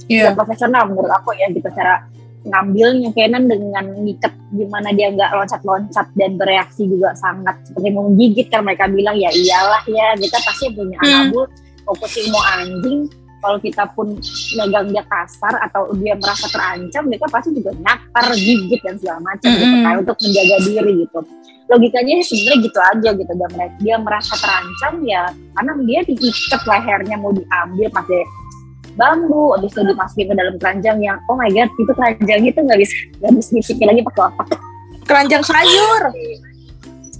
yeah. 0.09 0.33
tidak 0.33 0.33
profesional 0.41 0.83
menurut 0.89 1.11
aku 1.13 1.37
ya 1.37 1.47
gitu 1.53 1.69
cara 1.71 2.09
ngambilnya 2.41 3.13
Canon 3.13 3.45
dengan 3.45 3.85
ngikat 4.01 4.33
gimana 4.49 4.89
dia 4.97 5.13
nggak 5.13 5.29
loncat-loncat 5.29 6.09
dan 6.17 6.41
bereaksi 6.41 6.89
juga 6.89 7.13
sangat 7.13 7.53
seperti 7.69 7.93
menggigit 7.93 8.47
kan 8.49 8.65
mereka 8.65 8.89
bilang 8.89 9.13
ya 9.13 9.29
iyalah 9.29 9.85
ya 9.85 10.17
kita 10.17 10.41
pasti 10.41 10.73
punya 10.73 10.97
hmm. 10.97 11.37
mau 11.85 11.93
kucing 12.01 12.33
mau 12.33 12.41
anjing 12.57 13.05
kalau 13.41 13.57
kita 13.57 13.83
pun 13.97 14.13
megang 14.55 14.93
dia 14.93 15.03
kasar 15.09 15.57
atau 15.65 15.89
dia 15.97 16.13
merasa 16.13 16.45
terancam 16.47 17.09
mereka 17.09 17.25
pasti 17.33 17.49
juga 17.57 17.73
nyakar 17.73 18.25
gigit 18.37 18.79
dan 18.85 18.95
segala 19.01 19.19
macam 19.25 19.49
mm 19.49 19.57
-hmm. 19.57 19.65
gitu 19.65 19.77
kan 19.81 19.95
untuk 20.05 20.17
menjaga 20.21 20.57
diri 20.61 20.91
gitu. 21.03 21.19
Logikanya 21.71 22.13
sebenarnya 22.21 22.57
gitu 22.61 22.79
aja 22.79 23.09
gitu 23.17 23.31
dia, 23.33 23.67
dia 23.81 23.95
merasa 23.97 24.33
terancam 24.37 24.93
ya 25.03 25.23
karena 25.57 25.71
dia 25.89 25.99
diikat 26.05 26.61
lehernya 26.69 27.15
mau 27.17 27.33
diambil 27.33 27.87
pakai 27.89 28.21
bambu 28.99 29.55
habis 29.55 29.71
itu 29.71 29.81
dimasukin 29.87 30.25
ke 30.29 30.35
dalam 30.35 30.55
keranjang 30.59 30.97
yang 30.99 31.17
oh 31.31 31.35
my 31.39 31.47
god 31.49 31.71
itu 31.79 31.91
keranjang 31.95 32.43
itu 32.43 32.59
nggak 32.59 32.79
bisa 32.79 32.93
nggak 33.23 33.31
bisa 33.39 33.49
dipikir 33.57 33.85
lagi 33.89 34.01
pakai 34.05 34.21
otak. 34.29 34.47
Keranjang 35.09 35.43
sayur. 35.43 36.01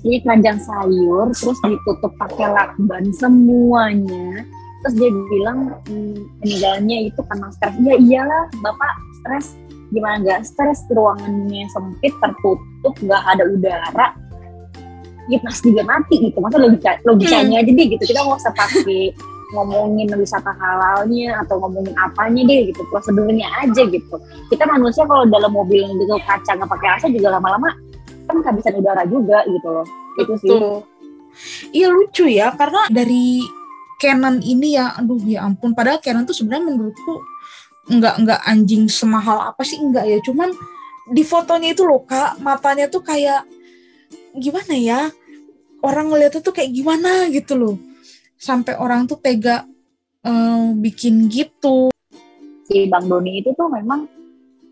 Ini 0.01 0.17
keranjang 0.25 0.57
sayur 0.61 1.25
terus 1.33 1.57
ditutup 1.65 2.11
pakai 2.17 2.47
lakban 2.53 3.09
semuanya 3.13 4.45
terus 4.81 4.95
dia 4.97 5.09
bilang 5.13 5.77
hmm, 5.85 6.17
meninggalnya 6.41 6.97
itu 7.13 7.21
karena 7.29 7.47
stres. 7.53 7.75
Ya 7.81 7.95
iyalah 7.97 8.43
bapak 8.65 8.91
stres. 9.21 9.45
Gimana 9.93 10.23
nggak 10.25 10.41
stres? 10.47 10.83
Ruangannya 10.89 11.69
sempit 11.69 12.13
tertutup 12.17 12.93
nggak 13.01 13.23
ada 13.37 13.43
udara. 13.45 14.07
Ya 15.29 15.37
pasti 15.45 15.69
dia 15.71 15.85
mati 15.85 16.17
gitu. 16.17 16.37
Masa 16.41 16.57
logika 16.57 16.97
logikanya 17.05 17.61
hmm. 17.61 17.63
aja 17.63 17.71
deh 17.77 17.87
gitu. 17.93 18.03
Kita 18.09 18.19
nggak 18.25 18.39
usah 18.41 18.53
pakai 18.57 19.13
ngomongin 19.51 20.07
wisata 20.15 20.55
halalnya 20.55 21.43
atau 21.45 21.61
ngomongin 21.61 21.93
apanya 22.01 22.41
deh 22.49 22.73
gitu. 22.73 22.81
Prosedurnya 22.89 23.47
aja 23.61 23.85
gitu. 23.85 24.15
Kita 24.49 24.65
manusia 24.65 25.05
kalau 25.05 25.29
dalam 25.29 25.53
mobil 25.53 25.85
gitu 25.85 26.17
kaca 26.25 26.51
nggak 26.57 26.69
pakai 26.69 26.87
AC 26.97 27.03
juga 27.13 27.37
lama-lama 27.37 27.69
kan 28.25 28.37
kehabisan 28.41 28.81
udara 28.81 29.05
juga 29.05 29.45
gitu 29.45 29.67
loh. 29.69 29.85
Itu 30.17 30.33
sih. 30.41 30.49
Iya 31.71 31.87
lucu 31.93 32.25
ya. 32.27 32.51
Karena 32.57 32.89
dari 32.89 33.45
Canon 34.01 34.41
ini 34.41 34.73
ya 34.73 34.97
aduh 34.97 35.21
ya 35.21 35.45
ampun. 35.45 35.77
Padahal 35.77 36.01
Canon 36.01 36.25
tuh 36.25 36.33
sebenarnya 36.33 36.73
menurutku 36.73 37.21
nggak 37.85 38.15
nggak 38.25 38.41
anjing 38.49 38.89
semahal 38.89 39.37
apa 39.53 39.61
sih 39.61 39.77
enggak 39.77 40.09
ya. 40.09 40.17
Cuman 40.25 40.49
di 41.13 41.21
fotonya 41.21 41.77
itu 41.77 41.85
loh 41.85 42.01
kak 42.01 42.41
matanya 42.41 42.89
tuh 42.89 43.05
kayak 43.05 43.45
gimana 44.33 44.73
ya? 44.73 45.13
Orang 45.85 46.09
ngeliatnya 46.09 46.41
tuh 46.41 46.53
kayak 46.57 46.73
gimana 46.73 47.29
gitu 47.29 47.53
loh. 47.53 47.75
Sampai 48.41 48.73
orang 48.73 49.05
tuh 49.05 49.21
tega 49.21 49.69
uh, 50.25 50.73
bikin 50.73 51.29
gitu. 51.29 51.93
Si 52.65 52.89
Bang 52.89 53.05
Doni 53.05 53.37
itu 53.45 53.53
tuh 53.53 53.69
memang 53.69 54.09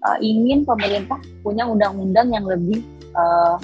uh, 0.01 0.17
ingin 0.17 0.65
pemerintah 0.65 1.21
punya 1.45 1.69
undang-undang 1.69 2.33
yang 2.33 2.45
lebih 2.49 2.81
uh, 3.13 3.61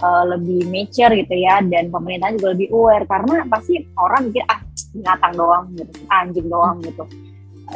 uh, 0.00 0.24
lebih 0.36 0.66
mature 0.68 1.12
gitu 1.14 1.34
ya 1.36 1.60
dan 1.64 1.92
pemerintah 1.92 2.32
juga 2.34 2.56
lebih 2.56 2.68
aware. 2.72 3.06
Karena 3.06 3.44
pasti 3.46 3.84
orang 3.96 4.32
mikir 4.32 4.44
ah 4.48 4.60
binatang 4.90 5.32
doang 5.38 5.64
gitu 5.76 5.92
anjing 6.10 6.48
doang 6.50 6.78
gitu. 6.82 7.04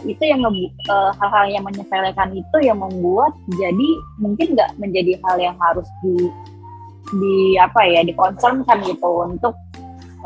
Itu 0.03 0.25
yang 0.27 0.43
uh, 0.91 1.11
hal-hal 1.23 1.47
yang 1.55 1.65
menyepelekan 1.65 2.35
itu 2.35 2.57
yang 2.67 2.83
membuat 2.83 3.31
jadi 3.55 3.89
mungkin 4.19 4.59
nggak 4.59 4.75
menjadi 4.83 5.13
hal 5.23 5.37
yang 5.39 5.57
harus 5.63 5.87
di 6.03 6.27
di 7.15 7.55
apa 7.63 7.85
ya 7.87 8.03
dikonsernkan 8.03 8.83
gitu 8.91 9.07
untuk 9.23 9.55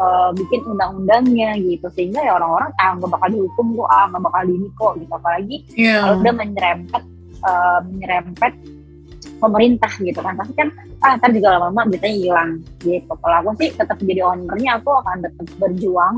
uh, 0.00 0.32
bikin 0.32 0.64
undang-undangnya 0.64 1.60
gitu. 1.60 1.84
Sehingga 1.92 2.24
ya 2.24 2.40
orang-orang 2.40 2.72
ah 2.80 2.96
nggak 2.96 3.10
bakal 3.12 3.28
dihukum 3.28 3.66
kok 3.76 3.90
ah 3.92 4.04
nggak 4.08 4.22
bakal 4.24 4.42
ini 4.48 4.68
kok 4.72 4.92
gitu. 4.96 5.12
Apalagi 5.12 5.56
yeah. 5.76 6.00
kalau 6.00 6.14
udah 6.24 6.34
menyerempet 6.34 7.02
uh, 7.44 7.78
menyerempet 7.84 8.52
pemerintah 9.38 9.92
gitu 10.00 10.18
kan. 10.18 10.34
Pasti 10.38 10.54
kan 10.54 10.68
ah 10.98 11.14
ntar 11.18 11.30
juga 11.30 11.56
lama-lama 11.56 11.86
beritanya 11.90 12.16
hilang 12.16 12.50
gitu. 12.82 13.12
Kalau 13.12 13.36
aku 13.42 13.50
sih 13.62 13.70
tetap 13.74 13.98
jadi 14.02 14.22
ownernya 14.26 14.82
aku 14.82 14.90
akan 14.90 15.16
tetap 15.22 15.46
berjuang 15.62 16.16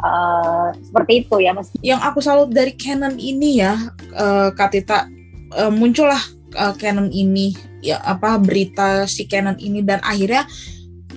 uh, 0.00 0.68
seperti 0.80 1.12
itu 1.24 1.36
ya 1.40 1.50
mas. 1.52 1.68
Yang 1.84 2.00
aku 2.04 2.18
salut 2.24 2.50
dari 2.52 2.72
Canon 2.76 3.16
ini 3.16 3.60
ya 3.60 3.76
uh, 4.16 4.50
Katita 4.56 5.08
uh, 5.56 5.72
muncullah 5.72 6.20
uh, 6.56 6.74
Canon 6.76 7.12
ini 7.12 7.52
ya 7.84 8.00
apa 8.00 8.40
berita 8.40 9.04
si 9.04 9.28
Canon 9.28 9.60
ini. 9.60 9.84
Dan 9.84 10.00
akhirnya 10.00 10.48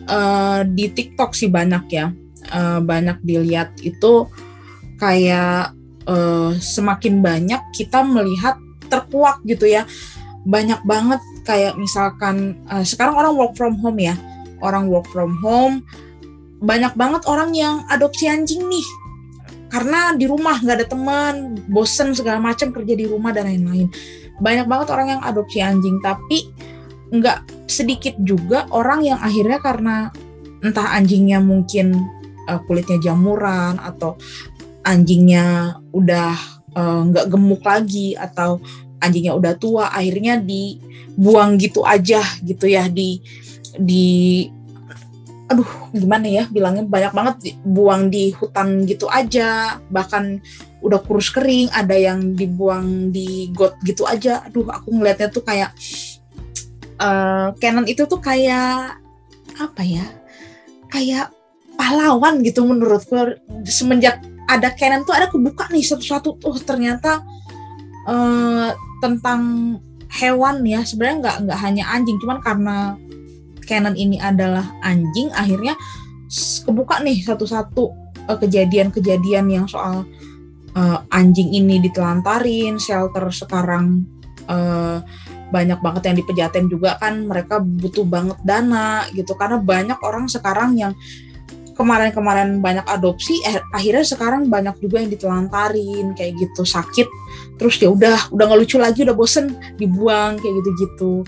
uh, 0.09 0.61
di 0.67 0.91
TikTok 0.91 1.31
sih 1.35 1.47
banyak 1.47 1.83
ya 1.91 2.11
uh, 2.51 2.79
banyak 2.83 3.21
dilihat 3.23 3.79
itu 3.79 4.27
kayak 4.99 5.71
uh, 6.11 6.51
semakin 6.59 7.23
banyak 7.23 7.61
kita 7.71 8.03
melihat 8.03 8.59
terkuak 8.89 9.39
gitu 9.45 9.69
ya 9.69 9.85
banyak 10.49 10.81
banget 10.81 11.21
kayak 11.45 11.77
misalkan 11.77 12.57
uh, 12.73 12.81
sekarang 12.81 13.13
orang 13.13 13.37
work 13.37 13.53
from 13.53 13.77
home 13.77 14.01
ya. 14.01 14.17
Orang 14.59 14.89
work 14.89 15.07
from 15.13 15.37
home 15.39 15.85
banyak 16.59 16.91
banget 16.99 17.23
orang 17.29 17.55
yang 17.55 17.85
adopsi 17.87 18.27
anjing 18.27 18.65
nih. 18.67 18.87
Karena 19.69 20.17
di 20.17 20.25
rumah 20.25 20.57
nggak 20.57 20.77
ada 20.81 20.87
teman 20.89 21.55
bosen 21.69 22.17
segala 22.17 22.41
macam 22.41 22.73
kerja 22.73 22.97
di 22.97 23.05
rumah 23.05 23.29
dan 23.31 23.45
lain-lain. 23.47 23.87
Banyak 24.41 24.65
banget 24.65 24.87
orang 24.89 25.07
yang 25.17 25.21
adopsi 25.21 25.61
anjing 25.61 26.01
tapi 26.01 26.49
nggak 27.09 27.69
sedikit 27.69 28.17
juga 28.21 28.65
orang 28.73 29.05
yang 29.05 29.19
akhirnya 29.21 29.61
karena 29.61 29.95
entah 30.65 30.93
anjingnya 30.97 31.39
mungkin 31.39 31.93
uh, 32.49 32.59
kulitnya 32.65 32.97
jamuran 32.99 33.77
atau 33.77 34.17
anjingnya 34.83 35.77
udah 35.93 36.33
uh, 36.73 37.01
nggak 37.09 37.29
gemuk 37.29 37.61
lagi 37.61 38.17
atau 38.17 38.57
anjingnya 38.99 39.33
udah 39.35 39.55
tua 39.55 39.91
akhirnya 39.91 40.39
dibuang 40.39 41.59
gitu 41.59 41.83
aja 41.87 42.23
gitu 42.43 42.67
ya 42.67 42.87
di 42.87 43.19
di 43.79 44.47
aduh 45.49 45.89
gimana 45.91 46.29
ya 46.29 46.43
bilangnya 46.45 46.85
banyak 46.85 47.13
banget 47.15 47.35
buang 47.65 48.13
di 48.13 48.29
hutan 48.37 48.85
gitu 48.85 49.09
aja 49.09 49.81
bahkan 49.89 50.37
udah 50.79 50.99
kurus 51.03 51.31
kering 51.31 51.67
ada 51.75 51.95
yang 51.95 52.35
dibuang 52.35 53.11
di 53.11 53.51
got 53.51 53.75
gitu 53.83 54.07
aja. 54.07 54.43
Aduh 54.47 54.67
aku 54.71 54.95
ngelihatnya 54.95 55.29
tuh 55.31 55.43
kayak 55.43 55.75
uh, 56.99 57.51
Canon 57.59 57.87
itu 57.87 58.07
tuh 58.07 58.19
kayak 58.19 58.95
apa 59.59 59.81
ya 59.83 60.05
kayak 60.87 61.35
pahlawan 61.75 62.39
gitu 62.43 62.63
menurutku. 62.63 63.35
Semenjak 63.67 64.23
ada 64.47 64.71
Canon 64.71 65.03
tuh 65.03 65.15
ada 65.15 65.27
kebuka 65.27 65.67
nih 65.69 65.83
satu-satu 65.83 66.39
tuh 66.39 66.55
ternyata 66.63 67.21
uh, 68.07 68.71
tentang 68.99 69.41
hewan 70.09 70.65
ya 70.65 70.81
sebenarnya 70.83 71.17
nggak 71.21 71.37
nggak 71.47 71.59
hanya 71.59 71.83
anjing 71.91 72.17
cuman 72.17 72.39
karena 72.41 72.77
Canon 73.69 73.93
ini 73.93 74.17
adalah 74.17 74.65
anjing 74.81 75.29
akhirnya 75.37 75.77
kebuka 76.65 77.01
nih 77.05 77.21
satu-satu 77.21 77.83
uh, 78.25 78.37
kejadian-kejadian 78.37 79.45
yang 79.49 79.65
soal 79.69 80.05
uh, 80.73 80.99
anjing 81.13 81.53
ini 81.53 81.77
ditelantarin 81.81 82.81
shelter 82.81 83.29
sekarang 83.29 84.05
uh, 84.49 85.01
banyak 85.49 85.81
banget 85.81 86.01
yang 86.09 86.17
dipejaten 86.21 86.65
juga 86.69 86.97
kan 87.01 87.25
mereka 87.25 87.57
butuh 87.57 88.05
banget 88.05 88.37
dana 88.45 89.05
gitu. 89.17 89.33
Karena 89.33 89.57
banyak 89.57 89.99
orang 90.05 90.29
sekarang 90.29 90.77
yang 90.77 90.93
kemarin-kemarin 91.79 92.59
banyak 92.59 92.83
adopsi 92.83 93.39
eh, 93.47 93.63
akhirnya 93.71 94.03
sekarang 94.03 94.51
banyak 94.51 94.75
juga 94.83 94.99
yang 94.99 95.07
ditelantarin 95.07 96.11
kayak 96.11 96.35
gitu 96.35 96.67
sakit. 96.67 97.07
Terus 97.55 97.79
ya 97.79 97.87
udah 97.87 98.35
udah 98.35 98.43
nggak 98.43 98.59
lucu 98.59 98.75
lagi 98.75 99.07
udah 99.07 99.15
bosen 99.15 99.55
dibuang 99.79 100.35
kayak 100.43 100.59
gitu-gitu. 100.59 101.23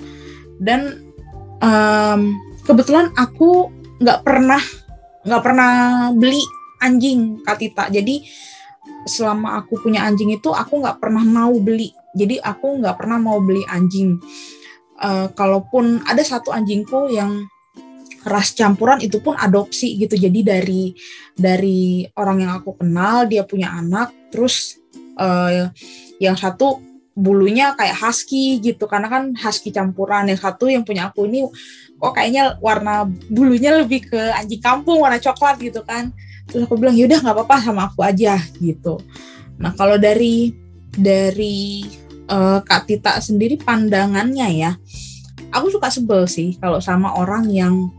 Dan 0.60 1.08
um, 1.64 2.36
kebetulan 2.68 3.16
aku 3.16 3.72
nggak 4.04 4.28
pernah 4.28 4.60
nggak 5.24 5.44
pernah 5.46 5.72
beli 6.12 6.42
anjing 6.82 7.46
Katita 7.46 7.94
jadi 7.94 8.26
selama 9.06 9.62
aku 9.62 9.80
punya 9.82 10.04
anjing 10.06 10.34
itu 10.34 10.52
aku 10.52 10.82
nggak 10.82 11.00
pernah 11.00 11.24
mau 11.24 11.54
beli. 11.58 11.90
Jadi 12.12 12.44
aku 12.44 12.84
nggak 12.84 13.00
pernah 13.00 13.18
mau 13.18 13.40
beli 13.40 13.64
anjing. 13.72 14.20
Uh, 15.02 15.26
kalaupun 15.34 16.04
ada 16.06 16.22
satu 16.22 16.54
anjingku 16.54 17.10
yang 17.10 17.50
ras 18.26 18.54
campuran 18.54 19.02
itu 19.02 19.22
pun 19.22 19.34
adopsi 19.38 19.98
gitu. 19.98 20.18
Jadi 20.18 20.40
dari 20.46 20.84
dari 21.34 22.06
orang 22.18 22.46
yang 22.46 22.52
aku 22.62 22.78
kenal 22.78 23.26
dia 23.26 23.46
punya 23.46 23.74
anak 23.74 24.14
terus 24.30 24.78
uh, 25.18 25.70
yang 26.22 26.38
satu 26.38 26.82
bulunya 27.18 27.74
kayak 27.76 27.98
husky 27.98 28.62
gitu. 28.62 28.86
Karena 28.86 29.10
kan 29.10 29.34
husky 29.36 29.74
campuran 29.74 30.30
yang 30.30 30.40
satu 30.40 30.70
yang 30.70 30.86
punya 30.86 31.10
aku 31.10 31.26
ini 31.26 31.46
kok 32.02 32.14
kayaknya 32.18 32.58
warna 32.62 33.06
bulunya 33.30 33.78
lebih 33.78 34.10
ke 34.10 34.22
anjing 34.38 34.62
kampung 34.62 35.02
warna 35.02 35.18
coklat 35.18 35.58
gitu 35.62 35.82
kan. 35.82 36.14
Terus 36.50 36.68
aku 36.68 36.78
bilang 36.78 36.98
yaudah 36.98 37.22
nggak 37.22 37.36
apa-apa 37.38 37.58
sama 37.62 37.90
aku 37.90 38.02
aja 38.06 38.38
gitu. 38.60 39.02
Nah 39.62 39.74
kalau 39.78 39.98
dari 40.02 40.54
dari 40.92 41.86
uh, 42.28 42.60
Kak 42.60 42.90
Tita 42.90 43.18
sendiri 43.24 43.56
pandangannya 43.56 44.48
ya 44.52 44.72
aku 45.52 45.68
suka 45.70 45.92
sebel 45.92 46.26
sih 46.26 46.56
kalau 46.58 46.80
sama 46.80 47.14
orang 47.20 47.52
yang 47.52 47.92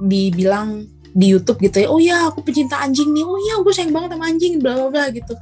dibilang 0.00 0.88
di 1.10 1.34
YouTube 1.34 1.58
gitu 1.58 1.82
ya 1.82 1.88
oh 1.90 1.98
ya 1.98 2.30
aku 2.30 2.40
pecinta 2.46 2.80
anjing 2.80 3.10
nih. 3.12 3.24
Oh 3.26 3.38
ya 3.38 3.54
gue 3.60 3.72
sayang 3.74 3.92
banget 3.92 4.16
sama 4.16 4.24
anjing 4.30 4.58
bla 4.58 4.72
bla 4.76 4.88
bla 4.88 5.04
gitu. 5.12 5.34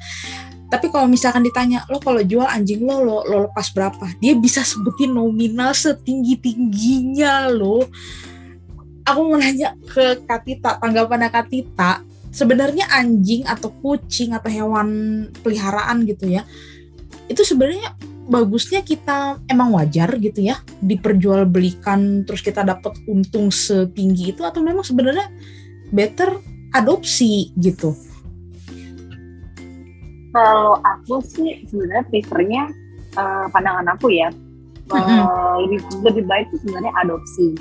Tapi 0.69 0.87
kalau 0.93 1.09
misalkan 1.09 1.41
ditanya 1.47 1.88
lo 1.88 1.97
kalau 1.97 2.21
jual 2.21 2.45
anjing 2.45 2.85
lo 2.85 3.00
lo 3.00 3.17
lo 3.25 3.37
lepas 3.49 3.73
berapa? 3.73 4.05
Dia 4.21 4.37
bisa 4.37 4.61
sebutin 4.65 5.17
nominal 5.17 5.73
setinggi 5.73 6.37
tingginya 6.41 7.49
lo. 7.49 7.88
Aku 9.09 9.25
mau 9.25 9.41
nanya 9.41 9.73
ke 9.88 10.21
Katita 10.29 10.77
tanggapan 10.77 11.33
Katita 11.33 12.05
sebenarnya 12.29 12.93
anjing 12.93 13.49
atau 13.49 13.73
kucing 13.81 14.37
atau 14.37 14.53
hewan 14.53 14.88
peliharaan 15.41 16.05
gitu 16.05 16.29
ya 16.29 16.45
itu 17.29 17.45
sebenarnya 17.45 17.93
bagusnya 18.29 18.85
kita 18.85 19.41
emang 19.49 19.73
wajar 19.73 20.13
gitu 20.21 20.45
ya 20.45 20.61
diperjualbelikan 20.85 22.29
terus 22.29 22.45
kita 22.45 22.61
dapat 22.61 22.93
untung 23.09 23.49
setinggi 23.49 24.37
itu 24.37 24.45
atau 24.45 24.61
memang 24.61 24.85
sebenarnya 24.85 25.33
better 25.89 26.37
adopsi 26.77 27.57
gitu? 27.57 27.97
Kalau 30.37 30.77
aku 30.85 31.25
sih 31.25 31.65
sebenarnya 31.73 32.05
prefernya 32.13 32.63
uh, 33.17 33.49
pandangan 33.49 33.97
aku 33.97 34.13
ya 34.13 34.29
uh, 34.93 35.57
lebih 35.65 35.81
lebih 36.05 36.25
baik 36.29 36.47
itu 36.53 36.69
sebenarnya 36.69 36.93
adopsi. 37.01 37.57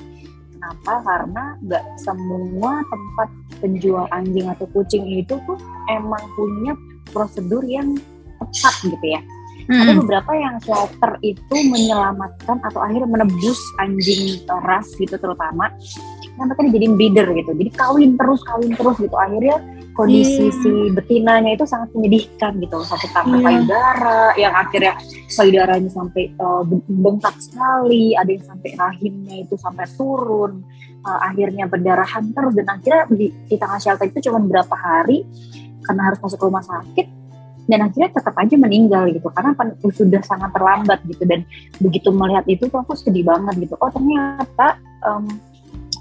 Kenapa? 0.51 0.93
Karena 1.07 1.43
nggak 1.63 1.85
semua 2.03 2.83
tempat 2.91 3.29
penjual 3.63 4.05
anjing 4.11 4.51
atau 4.51 4.67
kucing 4.75 5.07
itu 5.07 5.39
tuh 5.47 5.57
emang 5.87 6.21
punya 6.35 6.75
prosedur 7.15 7.63
yang 7.63 7.95
tepat 8.37 8.75
gitu 8.83 9.07
ya 9.07 9.23
Hmm. 9.67 9.83
Ada 9.83 9.91
beberapa 9.99 10.31
yang 10.31 10.55
shelter 10.63 11.11
itu 11.19 11.55
menyelamatkan 11.67 12.57
atau 12.63 12.79
akhirnya 12.79 13.09
menebus 13.19 13.59
anjing 13.83 14.39
ras 14.63 14.87
gitu 14.95 15.19
terutama 15.19 15.67
yang 16.39 16.47
mereka 16.47 16.63
dijadiin 16.71 16.93
breeder 16.95 17.27
gitu. 17.35 17.51
Jadi 17.51 17.71
kawin 17.75 18.11
terus, 18.15 18.41
kawin 18.47 18.71
terus 18.77 18.95
gitu. 19.01 19.15
Akhirnya 19.19 19.59
kondisi 19.97 20.53
yeah. 20.53 20.59
si 20.61 20.71
betinanya 20.93 21.57
itu 21.57 21.65
sangat 21.65 21.89
menyedihkan 21.97 22.61
gitu. 22.61 22.77
Satu 22.85 23.09
karena 23.11 23.35
yeah. 23.35 23.45
payudara 23.45 24.21
yang 24.37 24.53
akhirnya 24.53 24.93
payudaranya 25.33 25.89
sampai 25.91 26.31
uh, 26.37 26.63
bengkak 26.87 27.35
sekali, 27.41 28.13
ada 28.13 28.29
yang 28.29 28.45
sampai 28.45 28.71
rahimnya 28.77 29.35
itu 29.43 29.55
sampai 29.59 29.85
turun. 29.97 30.63
Uh, 31.03 31.19
akhirnya 31.27 31.67
berdarahan 31.67 32.31
terus 32.31 32.53
dan 32.55 32.67
akhirnya 32.67 33.03
di, 33.11 33.31
di 33.51 33.55
tengah 33.55 33.79
shelter 33.79 34.07
itu 34.07 34.27
cuma 34.31 34.43
berapa 34.43 34.75
hari 34.75 35.23
karena 35.87 36.01
harus 36.11 36.19
masuk 36.19 36.41
rumah 36.43 36.59
sakit 36.65 37.16
dan 37.67 37.83
akhirnya 37.83 38.09
tetap 38.15 38.35
aja 38.39 38.55
meninggal 38.55 39.11
gitu 39.11 39.27
karena 39.35 39.51
sudah 39.91 40.21
sangat 40.23 40.49
terlambat 40.55 40.99
gitu. 41.03 41.23
Dan 41.27 41.43
begitu 41.83 42.09
melihat 42.15 42.47
itu 42.47 42.65
tuh 42.71 42.79
aku 42.79 42.95
sedih 42.95 43.27
banget 43.27 43.67
gitu. 43.67 43.75
Oh 43.83 43.91
ternyata 43.91 44.79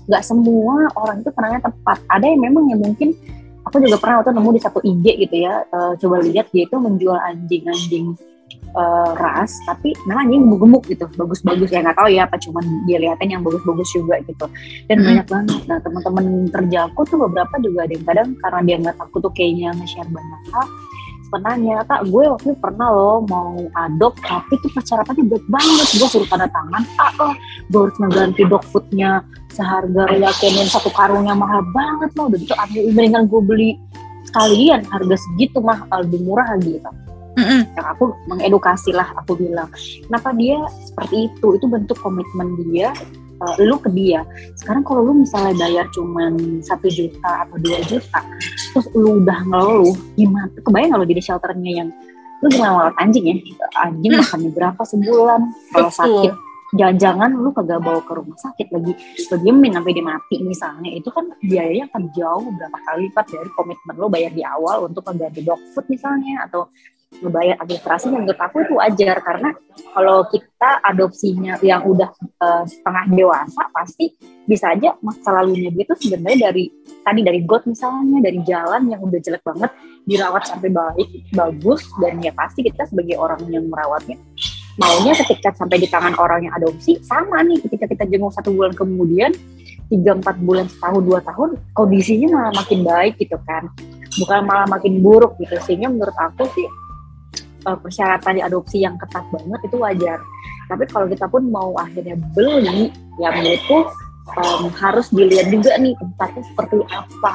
nggak 0.06 0.22
um, 0.22 0.26
semua 0.26 0.86
orang 0.94 1.20
itu 1.20 1.30
penanya 1.34 1.66
tepat. 1.66 1.98
Ada 2.06 2.26
yang 2.30 2.40
memang 2.46 2.70
yang 2.70 2.80
mungkin 2.80 3.12
aku 3.66 3.82
juga 3.82 3.98
pernah 3.98 4.22
waktu 4.22 4.30
nemu 4.30 4.50
di 4.54 4.62
satu 4.62 4.78
IG 4.78 5.26
gitu 5.26 5.36
ya 5.42 5.66
uh, 5.74 5.98
coba 5.98 6.22
lihat 6.22 6.46
dia 6.54 6.70
itu 6.70 6.76
menjual 6.78 7.18
anjing-anjing 7.18 8.14
uh, 8.78 9.10
ras 9.18 9.58
tapi 9.66 9.90
memang 10.06 10.30
anjing 10.30 10.46
gemuk-gemuk 10.46 10.82
gitu 10.86 11.04
bagus-bagus. 11.18 11.74
Ya 11.74 11.82
nggak 11.82 11.98
tahu 11.98 12.08
ya 12.14 12.30
apa 12.30 12.38
cuman 12.38 12.62
dia 12.86 13.02
lihatin 13.02 13.34
yang 13.34 13.42
bagus-bagus 13.42 13.90
juga 13.90 14.22
gitu. 14.22 14.46
Dan 14.86 15.02
hmm. 15.02 15.06
banyak 15.10 15.26
banget. 15.26 15.60
Nah 15.66 15.78
teman-teman 15.82 16.26
kerja 16.54 16.78
aku 16.86 17.02
tuh 17.10 17.18
beberapa 17.26 17.58
juga 17.58 17.90
ada 17.90 17.92
yang 17.98 18.06
kadang 18.06 18.28
karena 18.38 18.60
dia 18.62 18.76
nggak 18.86 18.96
takut 19.02 19.18
tuh 19.18 19.34
kayaknya 19.34 19.74
nge-share 19.74 20.06
banyak 20.14 20.42
hal 20.54 20.66
penanya. 21.32 21.82
Kak 21.86 22.08
gue 22.08 22.24
waktu 22.26 22.52
itu 22.52 22.58
pernah 22.58 22.88
loh 22.90 23.20
mau 23.26 23.56
adop 23.76 24.14
tapi 24.22 24.54
tuh 24.62 24.70
persyaratannya 24.72 25.24
berat 25.26 25.46
banget. 25.50 25.86
Gue 25.98 26.08
suruh 26.08 26.28
tanda 26.28 26.48
tangan 26.50 26.82
ah 26.98 27.12
oh, 27.22 27.34
gue 27.70 27.80
harus 27.88 27.96
mengganti 28.02 28.42
dog 28.46 28.64
foodnya 28.70 29.22
seharga 29.52 30.04
yakenin 30.16 30.68
satu 30.68 30.92
karungnya 30.92 31.32
mahal 31.32 31.64
banget 31.72 32.10
loh 32.14 32.28
udah 32.28 32.38
gitu 32.38 32.54
akhirnya 32.60 32.92
mendingan 32.92 33.24
gue 33.24 33.40
beli 33.40 33.70
sekalian 34.28 34.84
harga 34.90 35.16
segitu 35.16 35.58
mah 35.64 35.86
lebih 36.02 36.20
murah 36.26 36.48
gitu. 36.60 36.90
Mm-hmm. 37.36 37.76
yang 37.76 37.86
aku 37.92 38.16
mengedukasi 38.32 38.96
lah 38.96 39.12
aku 39.20 39.36
bilang. 39.36 39.68
Kenapa 40.08 40.32
dia 40.32 40.56
seperti 40.88 41.28
itu? 41.28 41.60
Itu 41.60 41.68
bentuk 41.68 42.00
komitmen 42.00 42.56
dia 42.64 42.96
uh, 43.40 43.54
lu 43.60 43.76
ke 43.80 43.90
dia. 43.92 44.24
Sekarang 44.56 44.82
kalau 44.86 45.12
lu 45.12 45.24
misalnya 45.24 45.54
bayar 45.56 45.86
cuman 45.92 46.62
satu 46.64 46.88
juta 46.88 47.48
atau 47.48 47.56
dua 47.60 47.78
juta 47.84 48.20
terus 48.72 48.86
lu 48.96 49.24
udah 49.24 49.38
ngeluh 49.48 49.96
gimana? 50.16 50.50
Kebayang 50.60 50.90
kalau 50.96 51.04
jadi 51.08 51.22
shelternya 51.22 51.72
yang 51.84 51.88
lu 52.44 52.48
jangan 52.52 52.72
ngelawat 52.76 52.94
anjing 53.00 53.24
ya? 53.24 53.34
Anjing 53.80 54.12
hmm. 54.16 54.20
makannya 54.22 54.50
berapa 54.52 54.82
sebulan? 54.84 55.40
Kalau 55.72 55.90
sakit 55.92 56.32
jangan-jangan 56.74 57.30
lu 57.38 57.54
kagak 57.54 57.78
bawa 57.78 58.02
ke 58.02 58.12
rumah 58.12 58.38
sakit 58.38 58.68
lagi. 58.74 58.92
Lu 59.30 59.36
diemin 59.38 59.72
sampai 59.78 59.92
dia 59.94 60.04
mati 60.04 60.36
misalnya. 60.42 60.90
Itu 60.92 61.14
kan 61.14 61.30
biayanya 61.38 61.86
akan 61.94 62.02
jauh 62.12 62.48
berapa 62.50 62.78
kali 62.82 62.98
lipat 63.08 63.26
dari 63.30 63.50
komitmen 63.54 63.94
lu 63.96 64.06
bayar 64.10 64.32
di 64.34 64.42
awal 64.42 64.90
untuk 64.90 65.06
mengganti 65.06 65.40
dog 65.46 65.60
food 65.72 65.86
misalnya 65.86 66.44
atau 66.50 66.66
ngebayar 67.22 67.56
administrasi 67.62 68.12
yang 68.12 68.26
menurut 68.26 68.40
aku 68.40 68.62
itu 68.62 68.72
wajar. 68.76 69.16
Karena 69.22 69.50
kalau 69.94 70.26
kita 70.28 70.70
adopsinya 70.84 71.58
yang 71.62 71.86
udah 71.86 72.10
uh, 72.42 72.64
setengah 72.66 73.04
dewasa 73.12 73.62
pasti 73.72 74.14
bisa 74.46 74.70
aja 74.70 74.94
masa 75.02 75.34
lalunya 75.34 75.74
dia 75.74 75.84
tuh 75.90 75.98
sebenarnya 75.98 76.50
dari 76.50 76.70
tadi 77.02 77.20
dari 77.26 77.42
got 77.42 77.66
misalnya 77.66 78.22
dari 78.22 78.38
jalan 78.46 78.86
yang 78.86 79.02
udah 79.02 79.18
jelek 79.18 79.42
banget 79.42 79.74
dirawat 80.06 80.46
sampai 80.46 80.70
baik 80.70 81.08
bagus 81.34 81.82
dan 81.98 82.22
ya 82.22 82.30
pasti 82.30 82.62
kita 82.62 82.86
sebagai 82.86 83.18
orang 83.18 83.42
yang 83.50 83.66
merawatnya 83.66 84.14
maunya 84.78 85.18
ketika 85.18 85.50
sampai 85.50 85.82
di 85.82 85.90
tangan 85.90 86.14
orang 86.14 86.46
yang 86.46 86.54
adopsi 86.54 86.94
sama 87.02 87.42
nih 87.42 87.58
ketika 87.66 87.90
kita 87.90 88.06
jenguk 88.06 88.30
satu 88.30 88.54
bulan 88.54 88.70
kemudian 88.70 89.34
tiga 89.86 90.18
empat 90.18 90.36
bulan 90.42 90.66
setahun 90.66 91.02
dua 91.02 91.20
tahun 91.22 91.50
kondisinya 91.74 92.28
malah 92.34 92.52
makin 92.58 92.80
baik 92.82 93.14
gitu 93.22 93.38
kan. 93.46 93.70
Bukan 94.16 94.48
malah 94.48 94.66
makin 94.66 95.04
buruk 95.04 95.36
gitu. 95.38 95.54
Sehingga 95.62 95.92
menurut 95.92 96.16
aku 96.16 96.48
sih 96.56 96.66
uh, 97.66 97.78
persyaratan 97.78 98.38
diadopsi 98.38 98.86
yang 98.86 98.94
ketat 98.96 99.26
banget 99.34 99.60
itu 99.66 99.76
wajar. 99.76 100.18
Tapi 100.70 100.84
kalau 100.90 101.06
kita 101.10 101.26
pun 101.26 101.50
mau 101.50 101.74
akhirnya 101.76 102.16
beli, 102.34 102.90
ya 103.18 103.30
menurutku 103.34 103.90
um, 104.38 104.70
harus 104.70 105.10
dilihat 105.10 105.50
juga 105.50 105.74
nih 105.78 105.94
tempatnya 105.98 106.42
seperti 106.46 106.76
apa, 106.90 107.32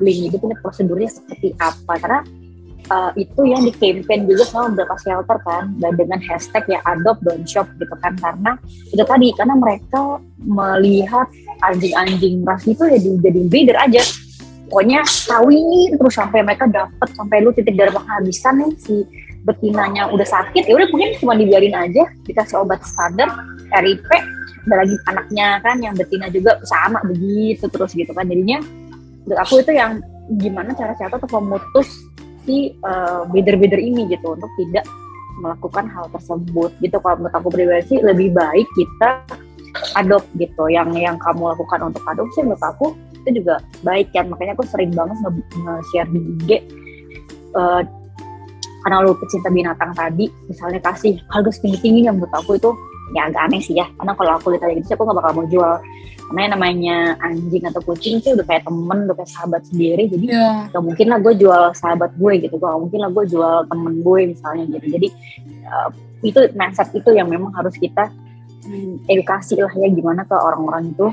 belinya 0.00 0.26
itu 0.32 0.36
punya 0.40 0.56
prosedurnya 0.60 1.10
seperti 1.12 1.56
apa. 1.60 1.92
Karena 2.00 2.20
uh, 2.92 3.10
itu 3.16 3.40
yang 3.48 3.64
di 3.64 3.72
campaign 3.72 4.28
juga 4.28 4.44
sama 4.48 4.72
beberapa 4.72 4.96
shelter 5.00 5.38
kan, 5.44 5.72
dan 5.80 5.92
dengan 5.96 6.20
hashtag 6.24 6.64
ya 6.68 6.80
adopt 6.88 7.24
don't 7.24 7.48
shop 7.48 7.68
gitu 7.80 7.94
kan. 8.00 8.12
Karena 8.20 8.56
itu 8.92 9.04
tadi, 9.04 9.28
karena 9.32 9.54
mereka 9.56 10.20
melihat 10.44 11.28
anjing-anjing 11.64 12.44
ras 12.44 12.64
itu 12.68 12.84
ya 12.84 12.98
jadi 13.00 13.40
breeder 13.48 13.78
aja 13.80 14.04
pokoknya 14.74 15.06
kawin 15.30 15.94
terus 15.94 16.14
sampai 16.18 16.42
mereka 16.42 16.66
dapat 16.66 17.08
sampai 17.14 17.46
lu 17.46 17.54
titik 17.54 17.78
darah 17.78 17.94
kehabisan 17.94 18.58
nih 18.58 18.72
si 18.80 19.06
betinanya 19.44 20.08
udah 20.08 20.24
sakit 20.24 20.64
ya 20.64 20.72
udah 20.72 20.88
mungkin 20.88 21.12
cuma 21.20 21.36
dibiarin 21.36 21.76
aja 21.76 22.08
dikasih 22.24 22.64
obat 22.64 22.80
standar 22.80 23.28
RIP 23.70 24.08
ada 24.64 24.74
lagi 24.80 24.96
anaknya 25.12 25.46
kan 25.60 25.76
yang 25.84 25.94
betina 25.94 26.26
juga 26.32 26.56
sama 26.64 27.04
begitu 27.04 27.68
terus 27.68 27.92
gitu 27.92 28.10
kan. 28.16 28.24
Jadinya 28.24 28.64
menurut 29.24 29.40
aku 29.40 29.60
itu 29.60 29.72
yang 29.76 30.00
gimana 30.40 30.72
cara-cara 30.72 31.20
untuk 31.20 31.32
memutus 31.36 31.88
si 32.44 32.72
uh, 32.84 33.28
bidder-bidder 33.28 33.80
ini 33.80 34.08
gitu 34.08 34.36
untuk 34.36 34.48
tidak 34.56 34.84
melakukan 35.40 35.84
hal 35.92 36.08
tersebut. 36.16 36.72
Gitu 36.80 36.96
kalau 37.04 37.20
menurut 37.20 37.36
aku 37.36 37.48
pribadi 37.52 37.94
lebih 38.00 38.32
baik 38.32 38.68
kita 38.72 39.10
adopt 40.00 40.28
gitu 40.40 40.70
yang 40.70 40.88
yang 40.96 41.20
kamu 41.20 41.50
lakukan 41.52 41.92
untuk 41.92 42.00
adopsi 42.08 42.40
menurut 42.40 42.64
aku 42.64 42.86
itu 43.20 43.44
juga 43.44 43.60
baik 43.84 44.08
kan. 44.16 44.32
Makanya 44.32 44.56
aku 44.56 44.64
sering 44.64 44.96
banget 44.96 45.16
nge-share 45.60 46.08
di 46.08 46.20
IG 46.40 46.50
uh, 47.52 47.84
karena 48.84 49.00
lu 49.00 49.16
pecinta 49.16 49.48
binatang 49.48 49.96
tadi 49.96 50.28
misalnya 50.44 50.76
kasih 50.84 51.16
harga 51.32 51.56
tinggi 51.56 51.80
tinggi 51.80 52.00
yang 52.04 52.20
menurut 52.20 52.36
aku 52.36 52.60
itu 52.60 52.70
ya 53.16 53.32
agak 53.32 53.42
aneh 53.48 53.60
sih 53.64 53.80
ya. 53.80 53.88
Karena 53.96 54.12
kalau 54.12 54.32
aku 54.36 54.46
lihat 54.52 54.68
aja 54.68 54.76
gitu 54.76 54.92
aku 54.92 55.08
gak 55.08 55.18
bakal 55.24 55.32
mau 55.40 55.46
jual. 55.48 55.74
Karena 56.24 56.40
yang 56.40 56.52
namanya 56.56 56.96
anjing 57.20 57.64
atau 57.64 57.80
kucing 57.84 58.20
sih 58.20 58.32
udah 58.36 58.44
kayak 58.44 58.64
temen 58.68 58.98
udah 59.08 59.16
kayak 59.16 59.30
sahabat 59.32 59.62
sendiri. 59.68 60.04
Jadi 60.12 60.26
yeah. 60.28 60.68
gak 60.68 60.84
mungkin 60.84 61.06
lah 61.08 61.18
gue 61.24 61.32
jual 61.36 61.62
sahabat 61.72 62.12
gue 62.16 62.32
gitu. 62.44 62.54
Gak 62.60 62.76
mungkin 62.76 62.98
lah 63.00 63.10
gue 63.12 63.24
jual 63.24 63.56
temen 63.68 63.94
gue 64.04 64.20
misalnya 64.36 64.64
gitu. 64.68 64.86
Jadi 65.00 65.08
uh, 65.64 65.88
itu 66.24 66.40
mindset 66.52 66.88
itu 66.92 67.10
yang 67.12 67.28
memang 67.28 67.52
harus 67.56 67.72
kita 67.76 68.12
hmm, 68.68 69.08
edukasi 69.08 69.60
lah 69.60 69.72
ya 69.76 69.88
gimana 69.92 70.24
ke 70.28 70.36
orang-orang 70.36 70.92
itu 70.92 71.08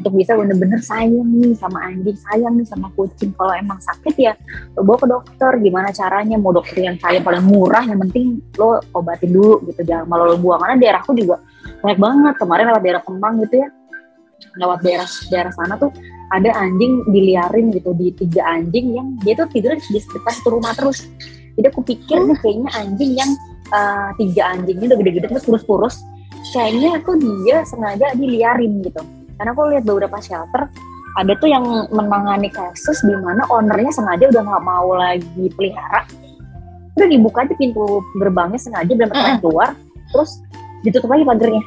untuk 0.00 0.16
bisa 0.16 0.32
bener-bener 0.32 0.80
sayang 0.80 1.28
nih 1.28 1.52
sama 1.52 1.84
anjing, 1.84 2.16
sayang 2.16 2.56
nih 2.56 2.64
sama 2.64 2.88
kucing. 2.96 3.36
Kalau 3.36 3.52
emang 3.52 3.76
sakit 3.84 4.14
ya 4.16 4.32
lo 4.74 4.82
bawa 4.82 4.96
ke 4.96 5.06
dokter. 5.12 5.52
Gimana 5.60 5.92
caranya? 5.92 6.40
Mau 6.40 6.56
dokter 6.56 6.88
yang 6.88 6.96
sayang 6.96 7.20
paling 7.20 7.44
murah, 7.44 7.84
yang 7.84 8.00
penting 8.08 8.40
lo 8.56 8.80
obatin 8.96 9.30
dulu 9.36 9.60
gitu. 9.68 9.84
Jangan 9.84 10.08
malah 10.08 10.32
lo 10.32 10.36
buang. 10.40 10.64
Karena 10.64 10.76
daerahku 10.80 11.12
juga 11.12 11.44
banyak 11.84 12.00
banget. 12.00 12.34
Kemarin 12.40 12.64
lewat 12.72 12.82
daerah 12.82 13.02
Kemang 13.04 13.34
gitu 13.44 13.54
ya, 13.60 13.68
lewat 14.56 14.78
daerah 14.80 15.08
daerah 15.28 15.52
sana 15.52 15.74
tuh 15.76 15.92
ada 16.32 16.50
anjing 16.56 17.04
diliarin 17.12 17.68
gitu 17.76 17.92
di 17.92 18.08
tiga 18.16 18.42
anjing 18.48 18.96
yang 18.96 19.06
dia 19.20 19.36
tuh 19.36 19.52
tidur 19.52 19.76
di 19.76 20.00
sekitar 20.00 20.32
satu 20.32 20.56
rumah 20.56 20.72
terus. 20.72 21.04
Jadi 21.60 21.66
aku 21.68 21.84
pikir 21.84 22.24
nih 22.24 22.38
kayaknya 22.40 22.70
anjing 22.72 23.12
yang 23.20 23.30
uh, 23.68 24.16
tiga 24.16 24.56
anjingnya 24.56 24.96
udah 24.96 24.98
gede-gede 25.04 25.26
terus 25.28 25.44
kurus-kurus 25.44 25.96
kayaknya 26.50 26.98
tuh 27.04 27.20
dia 27.20 27.62
sengaja 27.68 28.16
diliarin 28.16 28.80
gitu 28.80 29.02
karena 29.40 29.56
aku 29.56 29.72
lihat 29.72 29.84
beberapa 29.88 30.20
shelter 30.20 30.68
ada 31.16 31.32
tuh 31.40 31.48
yang 31.48 31.64
menangani 31.90 32.52
kasus 32.52 33.00
di 33.02 33.16
mana 33.16 33.42
ownernya 33.48 33.88
sengaja 33.88 34.28
udah 34.30 34.42
nggak 34.46 34.64
mau 34.68 34.94
lagi 34.94 35.48
pelihara. 35.56 36.04
Udah 37.00 37.08
dibuka 37.08 37.48
aja 37.48 37.54
pintu 37.56 38.04
gerbangnya 38.20 38.60
sengaja 38.60 38.92
dan 38.92 39.08
mereka 39.08 39.40
keluar 39.40 39.72
terus 40.12 40.44
ditutup 40.84 41.08
lagi 41.08 41.24
pagarnya 41.24 41.64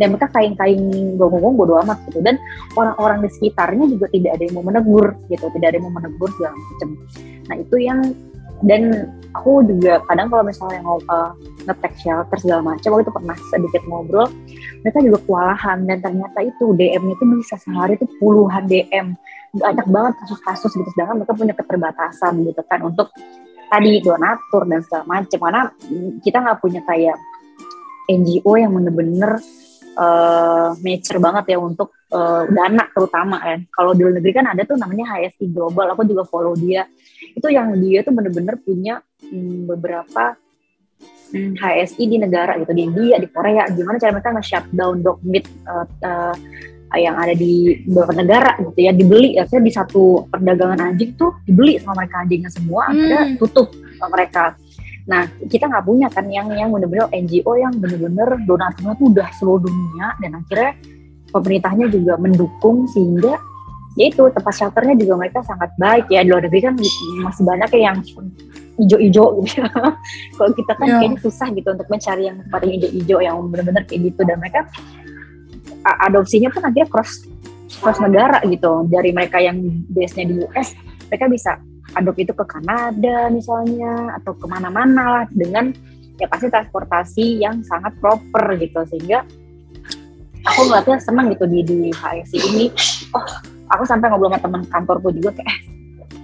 dan 0.00 0.16
mereka 0.16 0.32
kain-kain 0.32 0.80
gonggong 1.20 1.54
bodo 1.54 1.76
amat 1.84 2.00
gitu. 2.08 2.24
Dan 2.24 2.40
orang-orang 2.80 3.22
di 3.22 3.28
sekitarnya 3.36 3.84
juga 3.92 4.08
tidak 4.08 4.40
ada 4.40 4.42
yang 4.48 4.54
mau 4.56 4.64
menegur 4.64 5.06
gitu 5.28 5.46
tidak 5.52 5.66
ada 5.68 5.76
yang 5.76 5.86
mau 5.92 5.94
menegur 6.00 6.30
segala 6.40 6.56
macam. 6.56 6.88
Nah 7.52 7.56
itu 7.60 7.76
yang 7.76 7.98
dan 8.62 9.10
aku 9.34 9.64
juga 9.66 9.98
kadang 10.06 10.30
kalau 10.30 10.44
misalnya 10.46 10.80
ngobrol 10.86 11.10
uh, 11.10 11.32
ngetek 11.66 11.92
shelter 11.98 12.38
segala 12.38 12.74
macam 12.74 12.88
waktu 12.94 13.04
itu 13.08 13.14
pernah 13.14 13.36
sedikit 13.50 13.82
ngobrol 13.88 14.28
mereka 14.82 14.98
juga 15.02 15.18
kewalahan. 15.24 15.78
Dan 15.86 15.98
ternyata 16.02 16.38
itu 16.42 16.74
DM-nya 16.74 17.14
itu 17.14 17.24
bisa 17.38 17.56
sehari 17.58 17.94
itu 17.96 18.06
puluhan 18.18 18.66
DM 18.66 19.14
banyak 19.52 19.86
banget 19.88 20.12
kasus-kasus 20.26 20.70
gitu. 20.74 20.90
Sedangkan 20.92 21.22
mereka 21.22 21.34
punya 21.34 21.54
keterbatasan 21.54 22.32
gitu 22.44 22.62
kan 22.66 22.80
untuk 22.82 23.08
tadi 23.70 24.02
donatur 24.02 24.62
dan 24.66 24.80
segala 24.84 25.04
macam. 25.06 25.38
Karena 25.38 25.62
kita 26.20 26.36
nggak 26.42 26.58
punya 26.60 26.80
kayak 26.84 27.16
NGO 28.10 28.52
yang 28.58 28.74
bener-bener 28.74 29.38
uh, 29.96 30.76
mature 30.80 31.20
banget 31.20 31.56
ya 31.56 31.58
untuk 31.58 31.92
uh, 32.12 32.48
dana 32.48 32.84
terutama 32.92 33.36
kan. 33.40 33.60
Kalau 33.68 33.92
di 33.96 34.00
luar 34.04 34.14
negeri 34.20 34.32
kan 34.32 34.46
ada 34.48 34.62
tuh 34.64 34.76
namanya 34.76 35.16
HSI 35.16 35.50
Global, 35.52 35.92
aku 35.92 36.02
juga 36.08 36.22
follow 36.28 36.54
dia. 36.56 36.86
Itu 37.32 37.48
yang 37.48 37.76
dia 37.80 38.04
tuh 38.04 38.12
bener-bener 38.14 38.56
punya 38.60 39.00
hmm, 39.24 39.68
beberapa 39.68 40.36
hmm, 41.32 41.58
HSI 41.58 42.04
di 42.08 42.16
negara 42.20 42.56
gitu, 42.60 42.72
di 42.72 42.82
India, 42.84 43.16
di 43.20 43.28
Korea. 43.28 43.68
Gimana 43.72 43.96
cara 44.00 44.12
mereka 44.12 44.30
nge-shutdown 44.36 44.96
dog 45.00 45.18
meat 45.24 45.46
uh, 45.68 45.86
uh, 46.04 46.36
yang 46.92 47.16
ada 47.16 47.32
di 47.32 47.80
beberapa 47.88 48.12
negara 48.20 48.52
gitu 48.60 48.76
ya 48.84 48.92
dibeli 48.92 49.32
ya 49.40 49.48
di 49.48 49.72
satu 49.72 50.28
perdagangan 50.28 50.92
anjing 50.92 51.16
tuh 51.16 51.40
dibeli 51.48 51.80
sama 51.80 52.04
mereka 52.04 52.20
anjingnya 52.20 52.50
semua 52.52 52.82
hmm. 52.84 52.92
akhirnya 52.92 53.22
tutup 53.40 53.68
sama 53.96 54.08
mereka 54.12 54.42
Nah, 55.02 55.26
kita 55.50 55.66
nggak 55.66 55.84
punya 55.84 56.06
kan 56.12 56.30
yang 56.30 56.46
yang 56.54 56.70
benar-benar 56.70 57.10
NGO 57.10 57.52
yang 57.58 57.74
benar-benar 57.74 58.38
donaturnya 58.46 58.94
tuh 58.94 59.06
udah 59.10 59.28
seluruh 59.34 59.60
dunia 59.66 60.14
dan 60.22 60.30
akhirnya 60.38 60.72
pemerintahnya 61.34 61.86
juga 61.90 62.14
mendukung 62.20 62.86
sehingga 62.92 63.34
ya 63.98 64.04
itu 64.08 64.22
tempat 64.30 64.54
shelternya 64.54 64.94
juga 64.96 65.14
mereka 65.18 65.38
sangat 65.42 65.74
baik 65.76 66.06
ya 66.08 66.22
di 66.22 66.30
luar 66.30 66.46
negeri 66.46 66.60
kan 66.62 66.74
masih 67.26 67.44
banyak 67.44 67.68
ya 67.76 67.80
yang 67.92 67.98
hijau-hijau 68.78 69.26
gitu 69.42 69.58
ya. 69.60 69.68
Kalau 70.38 70.50
kita 70.54 70.72
kan 70.78 70.86
yeah. 70.86 70.98
kayaknya 71.02 71.18
susah 71.20 71.48
gitu 71.50 71.68
untuk 71.74 71.88
mencari 71.90 72.22
yang 72.30 72.36
tempat 72.46 72.60
hijau-hijau 72.62 73.18
yang 73.20 73.36
benar-benar 73.50 73.82
kayak 73.84 74.00
gitu 74.12 74.20
dan 74.22 74.36
mereka 74.38 74.64
adopsinya 75.82 76.48
pun 76.54 76.62
akhirnya 76.62 76.88
cross 76.88 77.26
cross 77.82 77.98
negara 77.98 78.38
gitu 78.46 78.86
dari 78.86 79.10
mereka 79.10 79.42
yang 79.42 79.58
base-nya 79.90 80.24
di 80.30 80.34
US 80.46 80.78
mereka 81.10 81.26
bisa 81.26 81.50
adop 81.96 82.16
itu 82.18 82.32
ke 82.32 82.44
Kanada 82.46 83.28
misalnya 83.28 84.16
atau 84.20 84.32
ke 84.36 84.46
mana-mana 84.48 85.02
lah 85.20 85.24
dengan 85.32 85.72
ya 86.20 86.26
pasti 86.28 86.48
transportasi 86.48 87.40
yang 87.40 87.60
sangat 87.64 87.92
proper 88.00 88.56
gitu. 88.60 88.80
Sehingga 88.88 89.24
aku 90.46 90.60
ngeliatnya 90.68 90.98
senang 91.00 91.30
gitu 91.32 91.44
di 91.48 91.60
di 91.64 91.78
HSI 91.92 92.38
ini. 92.52 92.66
Oh 93.12 93.26
aku 93.72 93.84
sampai 93.88 94.12
ngobrol 94.12 94.28
sama 94.28 94.40
teman 94.40 94.62
kantorku 94.68 95.08
juga 95.16 95.32
kayak 95.40 95.48
eh, 95.48 95.58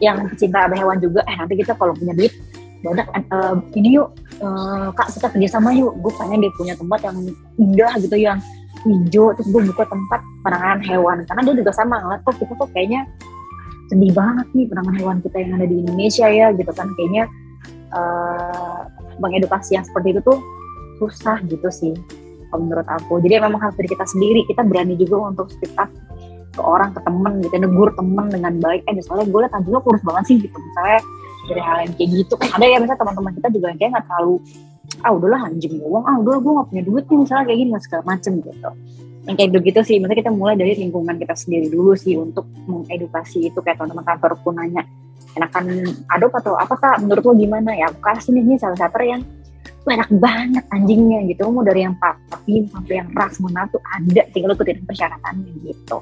yang 0.04 0.28
pecinta 0.28 0.68
hewan 0.68 1.00
juga 1.00 1.24
eh 1.24 1.34
nanti 1.34 1.56
kita 1.56 1.72
kalau 1.74 1.96
punya 1.96 2.12
duit 2.12 2.30
banyak 2.78 3.10
uh, 3.34 3.58
ini 3.74 3.98
yuk 3.98 4.14
uh, 4.38 4.94
kak 4.94 5.10
kita 5.10 5.26
kerjasama 5.34 5.74
yuk. 5.74 5.98
Gue 5.98 6.12
pengen 6.14 6.46
dia 6.46 6.52
punya 6.54 6.74
tempat 6.78 7.00
yang 7.02 7.16
indah 7.58 7.92
gitu 7.98 8.14
yang 8.14 8.38
hijau 8.86 9.34
terus 9.34 9.48
gue 9.50 9.62
buka 9.74 9.84
tempat 9.90 10.20
penanganan 10.46 10.80
hewan. 10.86 11.16
Karena 11.26 11.40
dia 11.50 11.54
juga 11.58 11.72
sama 11.74 11.98
ngeliat 11.98 12.22
kok 12.22 12.38
kita 12.38 12.54
kok 12.54 12.70
kayaknya 12.70 13.02
sedih 13.88 14.12
banget 14.12 14.46
nih 14.52 14.66
penanganan 14.68 14.96
hewan 15.00 15.18
kita 15.24 15.36
yang 15.40 15.52
ada 15.56 15.66
di 15.66 15.76
Indonesia 15.80 16.26
ya 16.28 16.46
gitu 16.54 16.72
kan. 16.72 16.88
Kayaknya 16.96 17.24
uh, 17.92 18.80
mengedukasi 19.18 19.76
yang 19.80 19.84
seperti 19.84 20.16
itu 20.16 20.20
tuh 20.22 20.38
susah 21.00 21.40
gitu 21.48 21.68
sih 21.72 21.94
kalau 22.52 22.68
menurut 22.68 22.88
aku. 22.88 23.20
Jadi 23.24 23.40
memang 23.40 23.60
harus 23.60 23.76
dari 23.76 23.88
kita 23.88 24.04
sendiri. 24.04 24.44
Kita 24.48 24.62
berani 24.64 24.94
juga 24.96 25.32
untuk 25.32 25.48
speak 25.52 25.72
up 25.80 25.90
ke 26.54 26.62
orang 26.64 26.90
ke 26.90 27.00
temen 27.04 27.32
gitu 27.44 27.54
negur 27.60 27.90
temen 27.96 28.26
dengan 28.28 28.52
baik. 28.60 28.84
Eh 28.88 28.94
misalnya 28.96 29.24
gue 29.28 29.40
liat 29.44 29.52
anjing 29.56 29.72
lo 29.72 29.80
kurus 29.80 30.02
banget 30.04 30.24
sih 30.30 30.36
gitu. 30.40 30.56
Misalnya 30.56 31.00
dari 31.48 31.62
hal 31.64 31.76
yang 31.88 31.92
kayak 31.96 32.10
gitu. 32.12 32.34
Kan 32.36 32.48
ada 32.60 32.64
ya 32.66 32.76
misalnya 32.80 33.00
teman-teman 33.00 33.32
kita 33.40 33.48
juga 33.52 33.68
kayak 33.76 33.90
nggak 33.96 34.06
terlalu 34.06 34.36
ah 35.06 35.12
udahlah 35.14 35.40
anjing 35.46 35.78
doang 35.78 36.04
ah 36.08 36.16
udahlah 36.18 36.40
gue 36.42 36.52
gak 36.58 36.68
punya 36.74 36.82
duit 36.82 37.04
nih 37.06 37.18
misalnya 37.22 37.44
kayak 37.46 37.58
gini 37.60 37.70
segala 37.78 38.02
macem 38.08 38.32
gitu 38.42 38.70
yang 39.28 39.36
kayak 39.36 39.52
begitu 39.52 39.80
sih. 39.84 40.00
Maksudnya 40.00 40.24
kita 40.24 40.32
mulai 40.32 40.56
dari 40.56 40.72
lingkungan 40.74 41.20
kita 41.20 41.36
sendiri 41.36 41.68
dulu 41.68 41.92
sih 41.92 42.16
untuk 42.16 42.48
mengedukasi 42.64 43.52
itu 43.52 43.58
kayak 43.60 43.76
teman-teman 43.76 44.04
kantor 44.08 44.32
pun 44.40 44.56
nanya 44.56 44.82
enakan 45.36 45.84
adop 46.08 46.32
atau 46.40 46.56
apa 46.56 46.74
kak? 46.80 47.04
Menurut 47.04 47.22
lo 47.22 47.32
gimana? 47.36 47.76
Ya 47.76 47.92
aku 47.92 48.00
kasih 48.00 48.32
nih 48.34 48.56
salah 48.56 48.80
satu 48.80 49.04
yang 49.04 49.20
enak 49.84 50.08
banget 50.16 50.64
anjingnya 50.72 51.28
gitu. 51.28 51.44
Mau 51.52 51.60
dari 51.60 51.84
yang 51.84 51.96
papi 52.00 52.64
sampai 52.72 53.04
yang 53.04 53.08
ras 53.12 53.36
mana 53.40 53.68
tuh 53.68 53.80
ada 53.84 54.24
tinggal 54.32 54.56
ikutin 54.56 54.84
persyaratannya 54.88 55.52
gitu. 55.64 56.00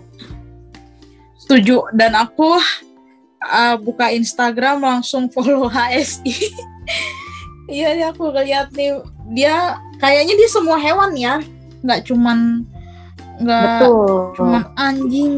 Setuju. 1.42 1.90
Dan 1.94 2.14
aku 2.14 2.58
uh, 3.42 3.76
buka 3.82 4.14
Instagram 4.14 4.86
langsung 4.86 5.26
follow 5.30 5.66
HSI 5.74 6.54
iya 7.66 7.98
ya 7.98 8.06
aku 8.14 8.30
lihat 8.30 8.70
nih 8.78 9.02
dia 9.34 9.74
kayaknya 9.98 10.34
dia 10.38 10.48
semua 10.50 10.78
hewan 10.78 11.12
ya. 11.18 11.42
Nggak 11.82 12.06
cuman 12.06 12.62
nggak 13.40 13.85
cuma 14.37 14.61
anjing. 14.77 15.35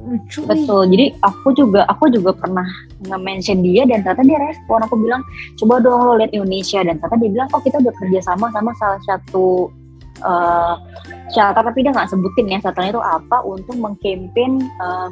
Lucu 0.00 0.40
betul. 0.48 0.88
Nih. 0.88 0.90
jadi 0.90 1.06
aku 1.22 1.48
juga 1.52 1.84
aku 1.86 2.08
juga 2.08 2.32
pernah 2.32 2.64
nge-mention 3.04 3.60
dia 3.60 3.84
dan 3.84 4.00
ternyata 4.00 4.24
dia 4.24 4.38
respon. 4.40 4.80
Aku 4.88 4.96
bilang 4.96 5.22
coba 5.60 5.80
dong 5.84 6.00
lo 6.08 6.12
lihat 6.16 6.32
Indonesia. 6.32 6.80
Dan 6.80 6.96
ternyata 6.98 7.16
dia 7.20 7.30
bilang 7.30 7.48
oh 7.52 7.62
kita 7.62 7.76
udah 7.78 7.94
kerja 8.00 8.20
sama 8.24 8.48
sama 8.50 8.72
salah 8.80 9.00
satu 9.04 9.68
uh, 10.24 10.76
shelter 11.30 11.62
tapi 11.62 11.84
dia 11.84 11.92
nggak 11.94 12.10
sebutin 12.10 12.50
ya 12.50 12.58
shelternya 12.60 12.96
itu 12.96 13.02
apa 13.02 13.36
untuk 13.44 13.76
mengkampanye 13.76 14.66
uh, 14.80 15.08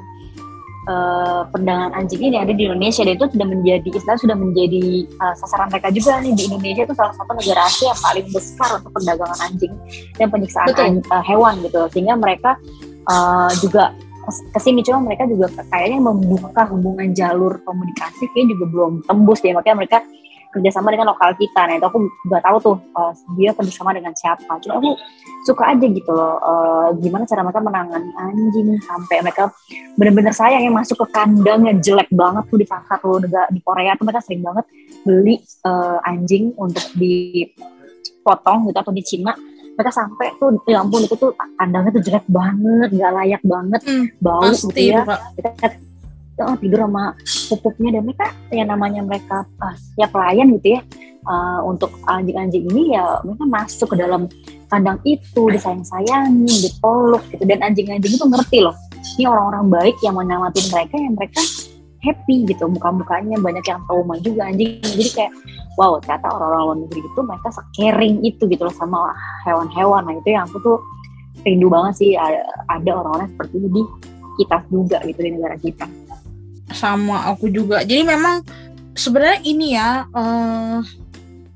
uh, 0.89 1.45
perdagangan 1.53 1.93
anjing 1.95 2.21
ini 2.25 2.35
yang 2.41 2.45
ada 2.49 2.55
di 2.57 2.65
Indonesia. 2.65 3.03
Dan 3.05 3.15
itu 3.21 3.27
sudah 3.37 3.47
menjadi 3.47 3.89
istilah 3.93 4.19
sudah 4.19 4.37
menjadi 4.37 4.85
uh, 5.21 5.35
sasaran 5.37 5.69
mereka 5.69 5.89
juga 5.93 6.13
nih 6.25 6.33
di 6.35 6.43
Indonesia. 6.49 6.83
Itu 6.89 6.95
salah 6.97 7.15
satu 7.15 7.33
negara 7.37 7.61
Asia 7.69 7.93
yang 7.93 8.01
paling 8.01 8.27
besar 8.33 8.71
untuk 8.81 8.91
perdagangan 8.97 9.39
anjing 9.45 9.73
dan 10.17 10.27
penyiksaan 10.33 10.67
an, 10.75 10.95
uh, 11.13 11.25
hewan 11.25 11.61
gitu 11.63 11.81
sehingga 11.93 12.17
mereka 12.17 12.57
uh, 13.07 13.53
juga 13.61 13.93
ke 14.29 14.59
sini. 14.59 14.81
Cuma 14.81 15.05
mereka 15.05 15.29
juga 15.29 15.53
kayaknya 15.69 16.01
membuka 16.01 16.65
hubungan 16.73 17.13
jalur 17.13 17.61
komunikasi 17.63 18.25
kayak 18.33 18.49
juga 18.57 18.65
belum 18.73 18.93
tembus 19.05 19.45
deh. 19.45 19.53
Makanya 19.53 19.77
mereka 19.77 19.99
kerjasama 20.59 20.91
dengan 20.91 21.15
lokal 21.15 21.33
kita. 21.39 21.71
Nah 21.71 21.75
itu 21.79 21.87
aku 21.87 21.99
nggak 22.27 22.43
tahu 22.43 22.57
tuh 22.59 22.77
uh, 22.99 23.13
dia 23.39 23.55
kerjasama 23.55 23.95
dengan 23.95 24.13
siapa. 24.13 24.59
Cuma 24.59 24.83
aku 24.83 24.99
suka 25.49 25.73
aja 25.73 25.87
gitu 25.89 26.11
loh 26.13 26.37
uh, 26.45 26.89
gimana 27.01 27.25
cara 27.25 27.41
mereka 27.41 27.61
menangani 27.65 28.11
anjing 28.21 28.77
sampai 28.85 29.17
mereka 29.25 29.49
benar-benar 29.97 30.35
sayang 30.37 30.67
yang 30.69 30.77
masuk 30.77 31.01
ke 31.01 31.07
kandang 31.15 31.65
yang 31.65 31.79
jelek 31.81 32.11
banget 32.13 32.45
tuh 32.53 32.59
di 32.61 32.67
satu 32.69 33.23
negara 33.23 33.49
di 33.49 33.61
Korea 33.65 33.97
tuh 33.97 34.05
mereka 34.05 34.21
sering 34.21 34.45
banget 34.45 34.65
beli 35.09 35.41
uh, 35.65 36.05
anjing 36.05 36.53
untuk 36.59 36.85
dipotong 37.01 38.69
gitu 38.69 38.77
atau 38.77 38.93
di 38.93 39.03
Cina 39.07 39.33
mereka 39.79 39.95
sampai 39.95 40.35
tuh 40.37 40.59
ya 40.67 40.83
ampun 40.83 41.07
itu 41.07 41.15
tuh 41.15 41.33
kandangnya 41.55 41.97
tuh 41.97 42.03
jelek 42.03 42.27
banget 42.27 42.89
gak 42.99 43.13
layak 43.15 43.43
banget 43.47 43.81
hmm, 43.87 44.05
bau 44.19 44.51
gitu 44.53 44.75
ya 44.75 45.07
kita 45.39 45.79
oh, 46.47 46.57
tidur 46.61 46.87
sama 46.87 47.17
pupuknya. 47.49 47.99
Dan 47.99 48.03
mereka 48.07 48.27
ya 48.53 48.65
namanya 48.67 49.01
mereka 49.03 49.49
pas 49.59 49.79
ya 49.99 50.07
pelayan 50.07 50.55
gitu 50.59 50.79
ya 50.79 50.81
uh, 51.27 51.61
untuk 51.65 51.91
anjing-anjing 52.07 52.69
ini 52.71 52.95
ya 52.95 53.19
mereka 53.25 53.45
masuk 53.49 53.95
ke 53.95 53.97
dalam 53.99 54.31
kandang 54.69 55.01
itu 55.09 55.43
disayang-sayangi 55.51 56.55
dipeluk 56.69 57.23
gitu. 57.33 57.43
Dan 57.49 57.65
anjing-anjing 57.65 58.13
itu 58.15 58.27
ngerti 58.27 58.59
loh 58.63 58.77
ini 59.17 59.25
orang-orang 59.27 59.67
baik 59.73 59.97
yang 60.05 60.15
menyelamatin 60.15 60.67
mereka 60.71 60.95
yang 60.99 61.15
mereka 61.17 61.41
happy 61.99 62.47
gitu 62.47 62.71
muka-mukanya 62.71 63.37
banyak 63.43 63.65
yang 63.67 63.83
trauma 63.91 64.15
juga 64.23 64.47
anjing. 64.47 64.79
Jadi 64.83 65.11
kayak 65.15 65.33
wow 65.75 65.99
ternyata 65.99 66.27
orang-orang 66.31 66.63
luar 66.63 66.79
negeri 66.87 67.01
itu 67.03 67.21
mereka 67.23 67.49
caring 67.75 68.15
itu 68.23 68.43
gitu 68.47 68.63
loh 68.63 68.75
sama 68.75 69.11
hewan-hewan. 69.47 70.03
Nah 70.07 70.15
itu 70.15 70.29
yang 70.31 70.47
aku 70.47 70.59
tuh 70.63 70.79
rindu 71.43 71.71
banget 71.71 71.95
sih 71.99 72.11
ada 72.69 72.91
orang-orang 72.91 73.31
seperti 73.31 73.55
ini 73.63 73.69
di 73.71 73.83
kita 74.39 74.57
juga 74.71 74.99
gitu 75.03 75.21
di 75.23 75.31
negara 75.35 75.57
kita 75.59 75.87
sama 76.73 77.29
aku 77.31 77.49
juga. 77.49 77.83
Jadi 77.85 78.03
memang 78.05 78.45
sebenarnya 78.99 79.39
ini 79.45 79.67
ya 79.79 80.05
uh, 80.11 80.83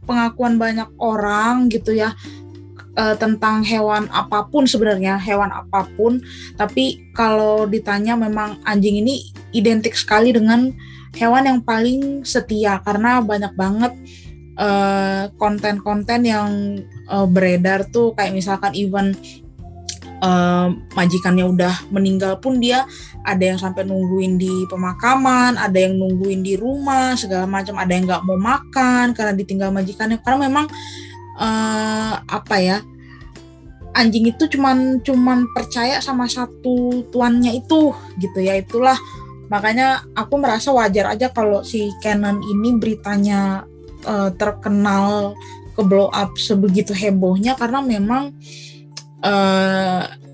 pengakuan 0.07 0.59
banyak 0.59 0.89
orang 0.99 1.71
gitu 1.71 1.95
ya 1.95 2.15
uh, 2.97 3.17
tentang 3.17 3.65
hewan 3.65 4.09
apa 4.13 4.49
pun 4.49 4.69
sebenarnya 4.69 5.17
hewan 5.21 5.53
apa 5.53 5.89
pun. 5.97 6.21
Tapi 6.57 7.13
kalau 7.17 7.65
ditanya 7.69 8.17
memang 8.17 8.61
anjing 8.67 9.01
ini 9.01 9.33
identik 9.53 9.97
sekali 9.97 10.33
dengan 10.33 10.73
hewan 11.17 11.45
yang 11.45 11.61
paling 11.61 12.25
setia 12.25 12.81
karena 12.81 13.21
banyak 13.21 13.53
banget 13.53 13.93
eh, 14.57 15.29
konten-konten 15.37 16.25
uh, 16.25 16.29
yang 16.29 16.49
uh, 17.09 17.29
beredar 17.29 17.85
tuh. 17.93 18.17
Kayak 18.17 18.33
misalkan 18.33 18.73
even 18.73 19.13
uh, 20.23 20.71
majikannya 20.95 21.45
udah 21.45 21.91
meninggal 21.91 22.39
pun 22.39 22.63
dia 22.63 22.87
ada 23.27 23.43
yang 23.43 23.59
sampai 23.59 23.83
nungguin 23.87 24.39
di 24.39 24.51
pemakaman, 24.71 25.59
ada 25.59 25.79
yang 25.79 25.99
nungguin 25.99 26.43
di 26.43 26.55
rumah 26.59 27.19
segala 27.19 27.47
macam, 27.47 27.79
ada 27.79 27.93
yang 27.93 28.07
nggak 28.07 28.23
mau 28.27 28.39
makan 28.39 29.15
karena 29.15 29.33
ditinggal 29.35 29.71
majikannya. 29.75 30.23
Karena 30.23 30.49
memang 30.49 30.67
uh, 31.39 32.15
apa 32.23 32.57
ya 32.63 32.79
anjing 33.93 34.33
itu 34.33 34.49
cuman 34.49 35.05
cuman 35.05 35.53
percaya 35.53 36.01
sama 36.01 36.27
satu 36.27 37.07
tuannya 37.11 37.59
itu 37.59 37.95
gitu 38.19 38.39
ya. 38.43 38.59
Itulah 38.59 38.99
makanya 39.53 40.03
aku 40.17 40.41
merasa 40.41 40.73
wajar 40.73 41.13
aja 41.13 41.29
kalau 41.31 41.61
si 41.63 41.93
Canon 42.01 42.41
ini 42.41 42.75
beritanya 42.75 43.69
uh, 44.09 44.33
terkenal 44.35 45.37
ke 45.79 45.83
blow 45.87 46.11
up 46.11 46.35
sebegitu 46.35 46.91
hebohnya. 46.91 47.55
Karena 47.55 47.79
memang 47.85 48.35
uh, 48.35 48.72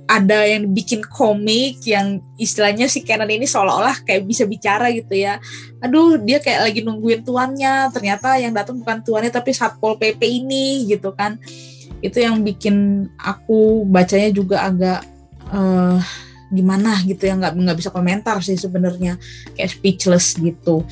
ada 0.09 0.41
yang 0.49 0.73
bikin 0.73 1.05
komik 1.05 1.85
yang 1.85 2.25
istilahnya 2.41 2.89
si 2.89 3.05
Canon 3.05 3.29
ini 3.29 3.45
seolah-olah 3.45 4.09
kayak 4.09 4.25
bisa 4.25 4.49
bicara 4.49 4.89
gitu 4.89 5.13
ya. 5.13 5.37
Aduh, 5.85 6.17
dia 6.17 6.41
kayak 6.41 6.65
lagi 6.65 6.81
nungguin 6.81 7.29
tuannya, 7.29 7.93
ternyata 7.93 8.41
yang 8.41 8.57
datang 8.57 8.81
bukan 8.81 9.05
tuannya 9.05 9.29
tapi 9.29 9.53
Satpol 9.53 10.01
PP 10.01 10.25
ini 10.25 10.89
gitu 10.89 11.13
kan. 11.13 11.37
Itu 12.01 12.25
yang 12.25 12.41
bikin 12.41 13.07
aku 13.21 13.85
bacanya 13.85 14.33
juga 14.33 14.65
agak 14.65 15.05
uh, 15.53 16.01
gimana 16.49 16.97
gitu 17.05 17.29
ya. 17.29 17.37
Nggak 17.37 17.53
nggak 17.61 17.79
bisa 17.85 17.91
komentar 17.93 18.41
sih 18.41 18.57
sebenarnya. 18.57 19.21
Kayak 19.53 19.77
speechless 19.77 20.41
gitu. 20.41 20.89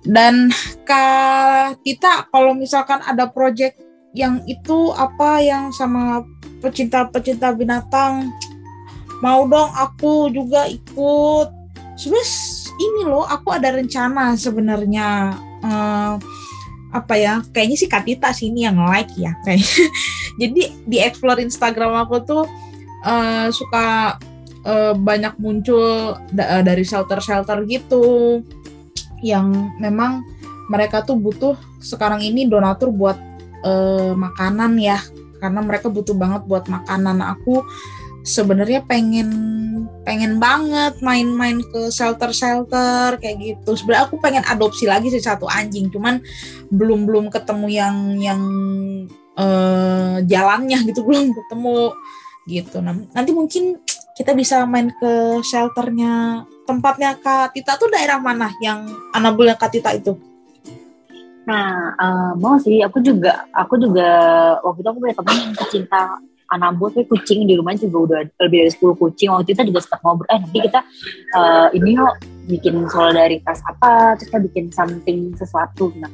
Dan 0.00 0.48
kak 0.88 1.84
kita 1.84 2.32
kalau 2.32 2.56
misalkan 2.56 3.04
ada 3.04 3.28
project 3.28 3.85
yang 4.16 4.40
itu 4.48 4.96
apa 4.96 5.44
yang 5.44 5.68
sama 5.76 6.24
pecinta-pecinta 6.64 7.52
binatang. 7.52 8.32
Mau 9.20 9.44
dong 9.44 9.68
aku 9.76 10.32
juga 10.32 10.64
ikut. 10.64 11.52
Sebenarnya 12.00 12.32
ini 12.76 13.02
loh 13.04 13.24
aku 13.28 13.52
ada 13.52 13.72
rencana 13.72 14.36
sebenarnya 14.36 15.36
uh, 15.64 16.16
apa 16.92 17.14
ya 17.16 17.44
kayaknya 17.52 17.76
sih 17.76 17.90
Katita 17.90 18.32
sih 18.32 18.48
ini 18.48 18.64
yang 18.68 18.80
like 18.80 19.12
ya 19.16 19.36
kayak 19.44 19.64
jadi 20.40 20.62
di 20.84 20.96
explore 21.00 21.40
Instagram 21.40 22.04
aku 22.04 22.16
tuh 22.24 22.44
uh, 23.04 23.48
suka 23.48 24.16
uh, 24.64 24.92
banyak 24.96 25.36
muncul 25.40 26.16
da 26.32 26.60
dari 26.60 26.84
shelter-shelter 26.84 27.64
gitu 27.68 28.40
yang 29.24 29.72
memang 29.80 30.24
mereka 30.68 31.00
tuh 31.04 31.16
butuh 31.16 31.56
sekarang 31.80 32.20
ini 32.20 32.44
donatur 32.44 32.92
buat 32.92 33.16
uh, 33.66 34.14
makanan 34.14 34.78
ya 34.78 35.02
karena 35.42 35.60
mereka 35.60 35.90
butuh 35.90 36.14
banget 36.14 36.46
buat 36.46 36.70
makanan 36.70 37.20
aku 37.20 37.66
sebenarnya 38.26 38.82
pengen 38.82 39.30
pengen 40.02 40.42
banget 40.42 40.98
main-main 40.98 41.62
ke 41.62 41.90
shelter-shelter 41.94 43.22
kayak 43.22 43.36
gitu. 43.38 43.78
Sebenarnya 43.78 44.10
aku 44.10 44.18
pengen 44.18 44.42
adopsi 44.46 44.90
lagi 44.90 45.10
sih 45.14 45.22
satu 45.22 45.46
anjing, 45.46 45.90
cuman 45.94 46.18
belum 46.74 47.06
belum 47.06 47.30
ketemu 47.30 47.66
yang 47.70 47.96
yang 48.18 48.42
uh, 49.38 50.18
jalannya 50.26 50.78
gitu 50.90 51.02
belum 51.06 51.30
ketemu 51.30 51.94
gitu. 52.50 52.76
Nanti 52.82 53.30
mungkin 53.30 53.78
kita 54.18 54.34
bisa 54.34 54.66
main 54.66 54.90
ke 54.90 55.42
shelternya 55.46 56.42
tempatnya 56.66 57.14
Kak 57.22 57.54
Tita 57.54 57.78
tuh 57.78 57.90
daerah 57.90 58.18
mana 58.18 58.50
yang 58.58 58.86
anabul 59.14 59.50
Kak 59.54 59.70
Tita 59.70 59.94
itu? 59.94 60.18
Nah, 61.46 61.94
uh, 61.94 62.32
mau 62.34 62.58
sih 62.58 62.82
aku 62.82 62.98
juga 63.00 63.46
aku 63.54 63.78
juga 63.78 64.08
waktu 64.66 64.82
itu 64.82 64.88
aku 64.90 64.98
punya 64.98 65.14
teman 65.14 65.36
yang 65.38 65.54
pecinta 65.54 66.02
Anambas 66.46 66.94
kayak 66.94 67.10
kucing 67.10 67.42
di 67.42 67.58
rumah 67.58 67.74
juga 67.74 67.98
udah 68.06 68.20
lebih 68.46 68.58
dari 68.66 68.70
10 68.70 69.02
kucing. 69.02 69.28
Waktu 69.34 69.50
kita 69.50 69.66
juga 69.66 69.82
sempat 69.82 70.00
ngobrol 70.06 70.30
eh 70.30 70.38
nanti 70.38 70.58
kita 70.62 70.80
uh, 71.34 71.68
ini 71.74 71.98
yuk 71.98 72.14
bikin 72.46 72.86
solidaritas 72.86 73.58
apa 73.66 74.14
terus 74.14 74.30
kita 74.30 74.38
bikin 74.46 74.64
something 74.70 75.34
sesuatu. 75.34 75.90
Nah 75.98 76.10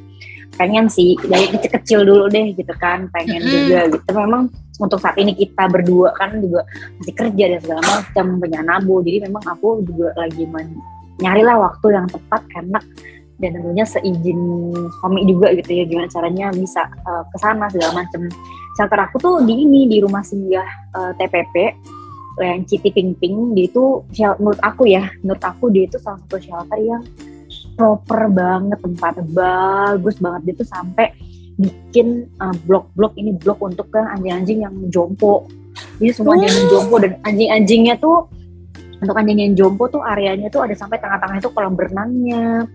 pengen 0.57 0.85
sih 0.85 1.17
dari 1.25 1.49
kecil-kecil 1.49 2.05
dulu 2.05 2.29
deh 2.29 2.53
gitu 2.53 2.73
kan 2.81 3.09
pengen 3.13 3.41
mm 3.41 3.45
-hmm. 3.45 3.53
juga 3.53 3.79
gitu. 3.93 4.09
Memang 4.13 4.43
untuk 4.81 4.97
saat 4.97 5.17
ini 5.21 5.37
kita 5.37 5.69
berdua 5.69 6.17
kan 6.17 6.41
juga 6.41 6.65
masih 6.97 7.13
kerja 7.13 7.43
dan 7.53 7.59
segala 7.61 7.81
macam 7.85 8.25
punya 8.41 8.61
nabo 8.65 8.95
jadi 9.05 9.17
memang 9.29 9.43
aku 9.45 9.85
juga 9.85 10.17
lagi 10.17 10.49
men 10.49 10.73
nyarilah 11.21 11.69
waktu 11.69 11.93
yang 11.93 12.07
tepat 12.09 12.41
karena 12.49 12.79
dan 13.41 13.57
tentunya 13.57 13.85
seizin 13.85 14.41
suami 15.01 15.25
juga 15.25 15.53
gitu 15.57 15.71
ya 15.73 15.83
gimana 15.89 16.07
caranya 16.09 16.53
bisa 16.53 16.85
uh, 17.05 17.25
ke 17.27 17.37
sana 17.41 17.65
segala 17.73 18.05
macam 18.05 18.29
shelter 18.77 18.99
aku 19.01 19.15
tuh 19.17 19.35
di 19.45 19.65
ini 19.65 19.89
di 19.89 19.97
rumah 20.01 20.21
singgah 20.21 20.65
uh, 20.93 21.11
eh, 21.11 21.11
TPP 21.17 21.55
yang 22.41 22.65
Citi 22.65 22.89
Ping 22.89 23.13
Ping 23.17 23.53
dia 23.53 23.69
itu 23.69 24.01
menurut 24.41 24.61
aku 24.65 24.89
ya 24.89 25.05
menurut 25.21 25.43
aku 25.45 25.69
dia 25.69 25.85
itu 25.85 26.01
salah 26.01 26.17
satu 26.25 26.41
shelter 26.41 26.81
yang 26.81 27.01
proper 27.75 28.29
banget 28.29 28.79
tempatnya 28.79 29.25
bagus 29.33 30.15
banget. 30.21 30.41
Dia 30.49 30.53
tuh 30.61 30.67
sampai 30.69 31.07
bikin 31.57 32.29
uh, 32.41 32.55
blok-blok 32.65 33.13
ini 33.17 33.37
blok 33.37 33.61
untuk 33.61 33.89
ke 33.93 34.01
anjing-anjing 34.01 34.65
yang 34.65 34.73
jompo. 34.89 35.45
Jadi 36.01 36.11
semua 36.13 36.37
anjing 36.37 36.49
yang 36.49 36.67
jompo 36.69 36.95
dan 37.01 37.11
anjing-anjingnya 37.25 37.95
tuh 38.01 38.29
untuk 39.01 39.15
anjing 39.19 39.39
yang 39.41 39.53
jompo 39.53 39.89
tuh 39.89 40.01
areanya 40.01 40.47
tuh 40.49 40.65
ada 40.65 40.73
sampai 40.77 40.97
tengah-tengah 41.01 41.37
itu 41.41 41.49
kolam 41.51 41.73
berenangnya 41.75 42.65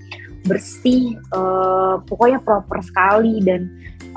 bersih 0.46 1.18
uh, 1.34 1.98
pokoknya 2.06 2.38
proper 2.44 2.78
sekali 2.84 3.42
dan 3.42 3.66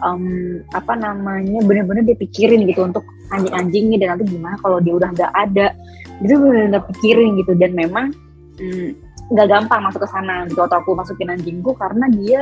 um, 0.05 0.61
apa 0.75 0.93
namanya 0.97 1.61
benar-benar 1.65 2.05
dia 2.05 2.17
pikirin 2.17 2.65
gitu 2.69 2.85
untuk 2.85 3.05
anjing-anjingnya 3.31 3.97
dan 4.01 4.07
nanti 4.17 4.25
gimana 4.29 4.55
kalau 4.59 4.77
dia 4.83 4.93
udah 4.93 5.09
nggak 5.13 5.33
ada. 5.33 5.73
Itu 6.21 6.37
benar-benar 6.37 6.83
pikirin 6.93 7.39
gitu 7.41 7.57
dan 7.57 7.71
memang 7.73 8.13
mm, 8.61 8.89
nggak 9.31 9.47
mm, 9.47 9.53
gampang 9.57 9.81
masuk 9.81 10.05
ke 10.05 10.09
sana 10.11 10.45
gitu 10.51 10.61
atau 10.61 10.77
aku 10.83 10.93
masukin 10.93 11.31
anjingku 11.33 11.73
karena 11.79 12.05
dia 12.13 12.41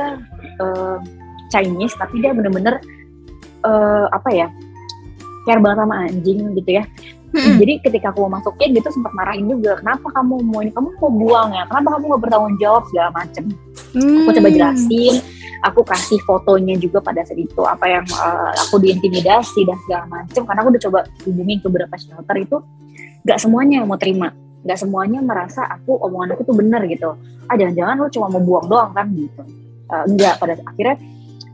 uh, 0.60 0.98
Chinese 1.50 1.96
tapi 1.96 2.22
dia 2.22 2.36
benar-benar 2.36 2.78
uh, 3.66 4.06
apa 4.12 4.30
ya 4.30 4.46
care 5.48 5.60
banget 5.60 5.78
sama 5.82 5.94
anjing 6.06 6.40
gitu 6.54 6.70
ya 6.78 6.84
Hmm. 7.30 7.62
Jadi 7.62 7.78
ketika 7.86 8.10
aku 8.10 8.26
mau 8.26 8.42
masukin 8.42 8.74
gitu 8.74 8.90
sempat 8.90 9.14
marahin 9.14 9.46
juga, 9.46 9.78
kenapa 9.78 10.10
kamu 10.10 10.42
mau 10.50 10.58
ini, 10.66 10.74
kamu 10.74 10.88
mau 10.98 11.10
buang 11.14 11.54
ya, 11.54 11.62
kenapa 11.70 11.88
kamu 11.94 12.04
nggak 12.10 12.22
bertanggung 12.26 12.56
jawab 12.58 12.82
segala 12.90 13.08
macem. 13.14 13.44
Hmm. 13.94 14.26
Aku 14.26 14.30
coba 14.34 14.48
hmm. 14.50 14.56
jelasin, 14.58 15.14
aku 15.62 15.80
kasih 15.86 16.18
fotonya 16.26 16.74
juga 16.82 16.98
pada 16.98 17.22
saat 17.22 17.38
itu 17.38 17.62
apa 17.62 17.86
yang 17.86 18.04
uh, 18.18 18.50
aku 18.66 18.82
diintimidasi 18.82 19.62
dan 19.62 19.78
segala 19.86 20.04
macem. 20.10 20.42
Karena 20.42 20.60
aku 20.66 20.70
udah 20.74 20.82
coba 20.90 20.98
hubungin 21.22 21.56
ke 21.62 21.66
beberapa 21.70 21.94
shelter 21.94 22.36
itu, 22.42 22.56
nggak 23.22 23.38
semuanya 23.38 23.86
mau 23.86 23.94
terima, 23.94 24.34
nggak 24.66 24.78
semuanya 24.82 25.22
merasa 25.22 25.70
aku 25.70 26.02
omongan 26.02 26.34
aku 26.34 26.42
tuh 26.50 26.56
benar 26.58 26.82
gitu. 26.90 27.14
Ah 27.46 27.54
jangan-jangan 27.54 27.94
lo 27.94 28.10
cuma 28.10 28.26
mau 28.26 28.42
buang 28.42 28.66
doang 28.66 28.90
kan 28.90 29.06
gitu. 29.14 29.42
Uh, 29.86 30.04
enggak 30.06 30.34
pada 30.42 30.58
akhirnya 30.66 30.98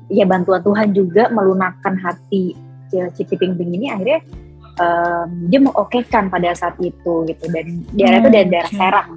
ya 0.09 0.25
bantuan 0.25 0.65
Tuhan 0.65 0.97
juga 0.97 1.29
melunakkan 1.29 2.01
hati 2.01 2.57
Citi 2.87 3.35
Ping 3.35 3.59
Ping 3.59 3.75
ini 3.75 3.91
akhirnya 3.91 4.23
um, 4.81 5.29
dia 5.49 5.61
mengokekan 5.61 6.29
pada 6.29 6.53
saat 6.57 6.77
itu 6.81 7.27
gitu 7.29 7.45
dan 7.53 7.67
daerah 7.93 8.19
hmm, 8.19 8.25
itu 8.25 8.31
dari 8.33 8.49
daerah 8.49 8.71
okay. 8.71 8.81
Serang 8.81 9.11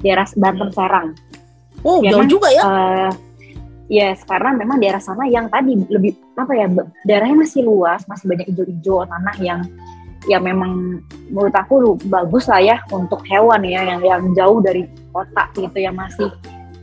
daerah 0.00 0.26
Banten 0.36 0.70
Serang 0.72 1.08
oh 1.84 1.98
ya 2.02 2.10
jauh 2.14 2.22
kan? 2.24 2.30
juga 2.30 2.48
ya 2.52 2.62
uh, 2.64 3.12
Yes, 3.90 4.22
karena 4.22 4.54
memang 4.54 4.78
daerah 4.78 5.02
sana 5.02 5.26
yang 5.26 5.50
tadi 5.50 5.74
lebih 5.90 6.14
apa 6.38 6.54
ya 6.54 6.70
daerahnya 7.02 7.42
masih 7.42 7.66
luas, 7.66 8.06
masih 8.06 8.30
banyak 8.30 8.46
hijau-hijau 8.54 9.02
tanah 9.02 9.34
yang 9.42 9.66
ya 10.30 10.38
memang 10.38 11.02
menurut 11.26 11.50
aku 11.50 11.98
bagus 12.06 12.46
lah 12.46 12.62
ya 12.62 12.76
untuk 12.94 13.18
hewan 13.26 13.66
ya 13.66 13.82
yang 13.82 13.98
yang 13.98 14.22
jauh 14.38 14.62
dari 14.62 14.86
kota 15.10 15.50
gitu 15.58 15.74
ya 15.74 15.90
masih 15.90 16.30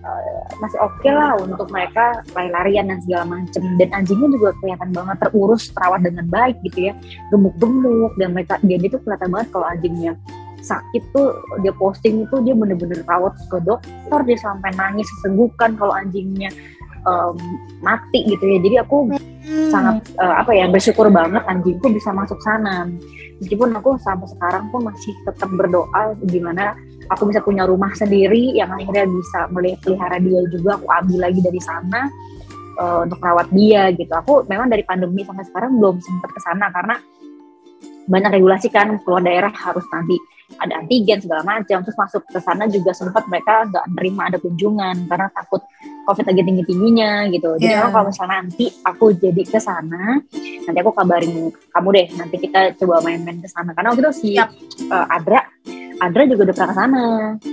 uh, 0.07 0.47
masih 0.63 0.79
oke 0.79 0.95
okay 1.03 1.11
lah 1.11 1.35
untuk 1.35 1.67
mereka 1.67 2.23
lari-larian 2.31 2.87
dan 2.87 3.03
segala 3.03 3.25
macem. 3.27 3.63
Dan 3.75 3.91
anjingnya 3.91 4.29
juga 4.31 4.49
kelihatan 4.63 4.89
banget 4.95 5.17
terurus 5.27 5.69
terawat 5.75 6.01
dengan 6.07 6.25
baik 6.31 6.55
gitu 6.63 6.89
ya. 6.89 6.93
Gemuk-gemuk 7.35 8.15
dan 8.15 8.31
mereka 8.31 8.55
dia 8.63 8.79
itu 8.79 8.97
kelihatan 9.03 9.29
banget 9.35 9.47
kalau 9.51 9.67
anjingnya 9.67 10.15
sakit 10.63 11.03
tuh 11.15 11.31
dia 11.63 11.71
posting 11.75 12.27
itu 12.27 12.35
dia 12.43 12.51
bener-bener 12.51 12.99
rawat 13.07 13.35
ke 13.47 13.57
dokter 13.63 14.19
dia 14.27 14.37
sampai 14.41 14.73
nangis 14.75 15.07
sesenggukan 15.19 15.79
kalau 15.79 15.93
anjingnya 15.95 16.51
um, 17.07 17.35
mati 17.83 18.23
gitu 18.27 18.43
ya. 18.43 18.59
Jadi 18.63 18.75
aku 18.83 18.95
hmm. 19.47 19.71
sangat 19.71 19.95
uh, 20.19 20.43
apa 20.43 20.51
ya 20.51 20.67
bersyukur 20.67 21.07
banget 21.07 21.41
anjingku 21.47 21.87
bisa 21.89 22.11
masuk 22.11 22.37
sana. 22.43 22.91
Meskipun 23.39 23.69
aku 23.77 23.95
sampai 24.01 24.27
sekarang 24.27 24.67
pun 24.73 24.89
masih 24.89 25.13
tetap 25.23 25.49
berdoa 25.53 26.17
gimana 26.25 26.73
aku 27.13 27.29
bisa 27.31 27.39
punya 27.39 27.63
rumah 27.63 27.93
sendiri 27.95 28.57
yang 28.57 28.67
akhirnya 28.73 29.07
bisa 29.07 29.47
melihara 29.53 30.17
dia 30.19 30.41
juga 30.51 30.75
aku 30.75 30.87
ambil 30.89 31.19
lagi 31.29 31.39
dari 31.39 31.61
sana 31.61 32.11
uh, 32.81 33.05
untuk 33.07 33.19
rawat 33.21 33.47
dia 33.53 33.93
gitu. 33.95 34.11
Aku 34.11 34.43
memang 34.49 34.67
dari 34.67 34.83
pandemi 34.83 35.23
sampai 35.23 35.45
sekarang 35.47 35.79
belum 35.79 36.01
sempat 36.01 36.29
ke 36.33 36.39
sana 36.43 36.67
karena 36.73 36.95
banyak 38.07 38.39
regulasi 38.39 38.71
kan 38.71 38.99
keluar 39.03 39.19
daerah 39.19 39.51
harus 39.51 39.83
nanti 39.91 40.15
ada 40.57 40.79
antigen 40.79 41.19
segala 41.19 41.43
macam. 41.43 41.83
Terus 41.83 41.97
masuk 41.97 42.23
ke 42.27 42.39
sana 42.39 42.65
juga 42.71 42.91
sempat 42.95 43.27
mereka 43.27 43.67
nggak 43.67 43.85
nerima 43.95 44.31
ada 44.31 44.37
kunjungan 44.39 45.07
karena 45.07 45.27
takut 45.31 45.61
covid 46.07 46.23
lagi 46.23 46.41
tinggi 46.47 46.63
tingginya 46.63 47.27
gitu. 47.27 47.59
Jadi 47.59 47.75
yeah. 47.75 47.91
kalau 47.91 48.07
misalnya 48.07 48.47
nanti 48.47 48.71
aku 48.87 49.11
jadi 49.11 49.43
ke 49.43 49.59
sana 49.59 50.23
nanti 50.63 50.77
aku 50.79 50.91
kabarin 50.95 51.51
kamu 51.51 51.89
deh. 51.91 52.07
Nanti 52.15 52.35
kita 52.39 52.79
coba 52.79 53.03
main-main 53.03 53.43
ke 53.43 53.49
sana. 53.51 53.75
Karena 53.75 53.91
waktu 53.91 54.01
itu 54.07 54.11
si 54.15 54.29
uh, 54.39 54.47
Adra 55.11 55.43
Adra 55.97 56.29
juga 56.29 56.47
udah 56.47 56.55
pernah 56.55 56.69
ke 56.71 56.75
sana. 56.77 57.03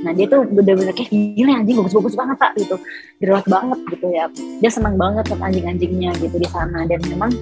Nah 0.05 0.13
dia 0.15 0.27
tuh 0.31 0.47
bener-bener 0.47 0.95
kayak 0.95 1.11
gila 1.11 1.53
anjing 1.59 1.77
bagus-bagus 1.83 2.15
banget 2.15 2.37
tak 2.39 2.53
gitu. 2.63 2.77
Dirawat 3.19 3.47
banget 3.51 3.79
gitu 3.91 4.07
ya. 4.15 4.25
Dia 4.63 4.71
senang 4.71 4.95
banget 4.95 5.25
sama 5.27 5.51
anjing-anjingnya 5.51 6.13
gitu 6.23 6.37
di 6.39 6.49
sana. 6.53 6.87
Dan 6.87 7.01
memang 7.09 7.33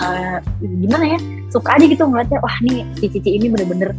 uh, 0.00 0.38
gimana 0.62 1.04
ya 1.14 1.18
suka 1.50 1.78
aja 1.78 1.84
gitu 1.86 2.02
ngeliatnya 2.06 2.38
wah 2.42 2.56
nih 2.62 2.82
si 2.98 3.06
Cici 3.10 3.30
ini 3.38 3.46
bener-bener 3.50 3.94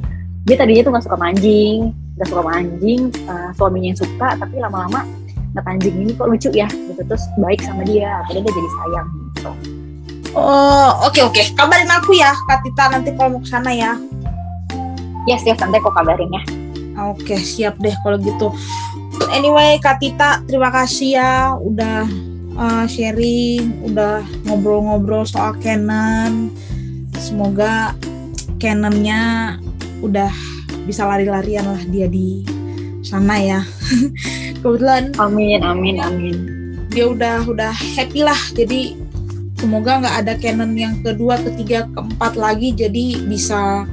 dia 0.45 0.55
tadinya 0.59 0.81
tuh 0.85 0.91
gak 0.93 1.05
suka 1.09 1.17
mancing 1.17 1.77
gak 2.19 2.27
suka 2.29 2.41
mancing 2.43 3.01
uh, 3.27 3.49
suaminya 3.55 3.87
yang 3.93 3.99
suka 3.99 4.27
tapi 4.37 4.55
lama-lama 4.59 5.01
ngeliat 5.55 5.71
anjing 5.71 5.95
ini 6.03 6.11
kok 6.11 6.27
lucu 6.27 6.49
ya 6.51 6.67
gitu. 6.67 6.99
Terus 6.99 7.23
baik 7.39 7.63
sama 7.63 7.87
dia 7.87 8.19
akhirnya 8.27 8.43
dia 8.43 8.53
jadi 8.59 8.69
sayang 8.75 9.07
gitu. 9.31 9.51
Oh 10.35 10.91
oke 11.07 11.15
okay, 11.15 11.21
oke. 11.23 11.31
Okay. 11.31 11.45
kabarin 11.55 11.87
aku 11.87 12.11
ya 12.19 12.35
Kak 12.51 12.59
Tita 12.67 12.91
nanti 12.91 13.15
kalau 13.15 13.39
mau 13.39 13.41
ke 13.41 13.47
sana 13.47 13.71
ya. 13.71 13.95
Yes 15.31 15.47
yes 15.47 15.55
nanti 15.63 15.79
aku 15.79 15.95
kabarin 15.95 16.27
ya. 16.27 16.43
Oke 17.07 17.23
okay, 17.23 17.39
siap 17.39 17.79
deh 17.79 17.95
kalau 18.03 18.19
gitu. 18.19 18.51
Anyway 19.31 19.79
Kak 19.79 20.03
Tita 20.03 20.43
terima 20.43 20.75
kasih 20.75 21.15
ya 21.15 21.55
udah 21.55 22.03
uh, 22.59 22.83
sharing 22.83 23.87
udah 23.87 24.19
ngobrol-ngobrol 24.43 25.23
soal 25.23 25.55
Canon 25.63 26.51
semoga 27.15 27.95
Canonnya 28.59 29.55
udah 30.03 30.31
bisa 30.83 31.07
lari-larian 31.07 31.65
lah 31.65 31.81
dia 31.87 32.11
di 32.11 32.43
sana 33.01 33.39
ya 33.39 33.61
kebetulan 34.65 35.13
amin 35.21 35.61
amin 35.61 36.01
amin 36.01 36.37
dia 36.89 37.05
udah 37.05 37.45
udah 37.45 37.69
happy 37.69 38.25
lah 38.25 38.37
jadi 38.57 38.97
semoga 39.61 40.01
nggak 40.01 40.15
ada 40.25 40.33
Canon 40.41 40.73
yang 40.73 40.97
kedua 41.05 41.37
ketiga 41.37 41.85
keempat 41.93 42.33
lagi 42.33 42.73
jadi 42.73 43.21
bisa 43.29 43.85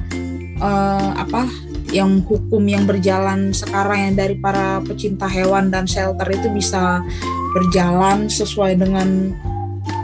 uh, 0.57 1.09
apa 1.13 1.45
yang 1.93 2.25
hukum 2.25 2.65
yang 2.65 2.89
berjalan 2.89 3.53
sekarang 3.53 4.09
yang 4.09 4.15
dari 4.17 4.33
para 4.33 4.81
pecinta 4.81 5.29
hewan 5.29 5.69
dan 5.69 5.85
shelter 5.85 6.25
itu 6.33 6.49
bisa 6.49 7.05
berjalan 7.53 8.25
sesuai 8.25 8.81
dengan 8.81 9.29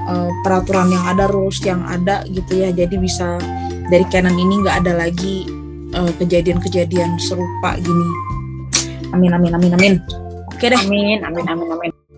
uh, 0.06 0.30
peraturan 0.46 0.94
yang 0.94 1.02
ada 1.18 1.26
rules 1.26 1.58
yang 1.66 1.82
ada 1.82 2.22
gitu 2.30 2.62
ya 2.62 2.70
jadi 2.70 2.94
bisa 2.94 3.42
dari 3.90 4.06
Canon 4.14 4.38
ini 4.38 4.62
nggak 4.62 4.86
ada 4.86 5.02
lagi 5.02 5.50
kejadian 5.90 6.06
eh, 6.06 6.14
kejadian-kejadian 6.22 7.12
serupa 7.18 7.74
gini. 7.82 8.10
Amin 9.10 9.34
amin 9.34 9.58
amin 9.58 9.74
amin. 9.74 10.29
Oke 10.60 10.68
deh. 10.68 10.76
Amin 10.76 11.24
amin 11.24 11.46
amin 11.48 11.68
amin. 11.72 12.09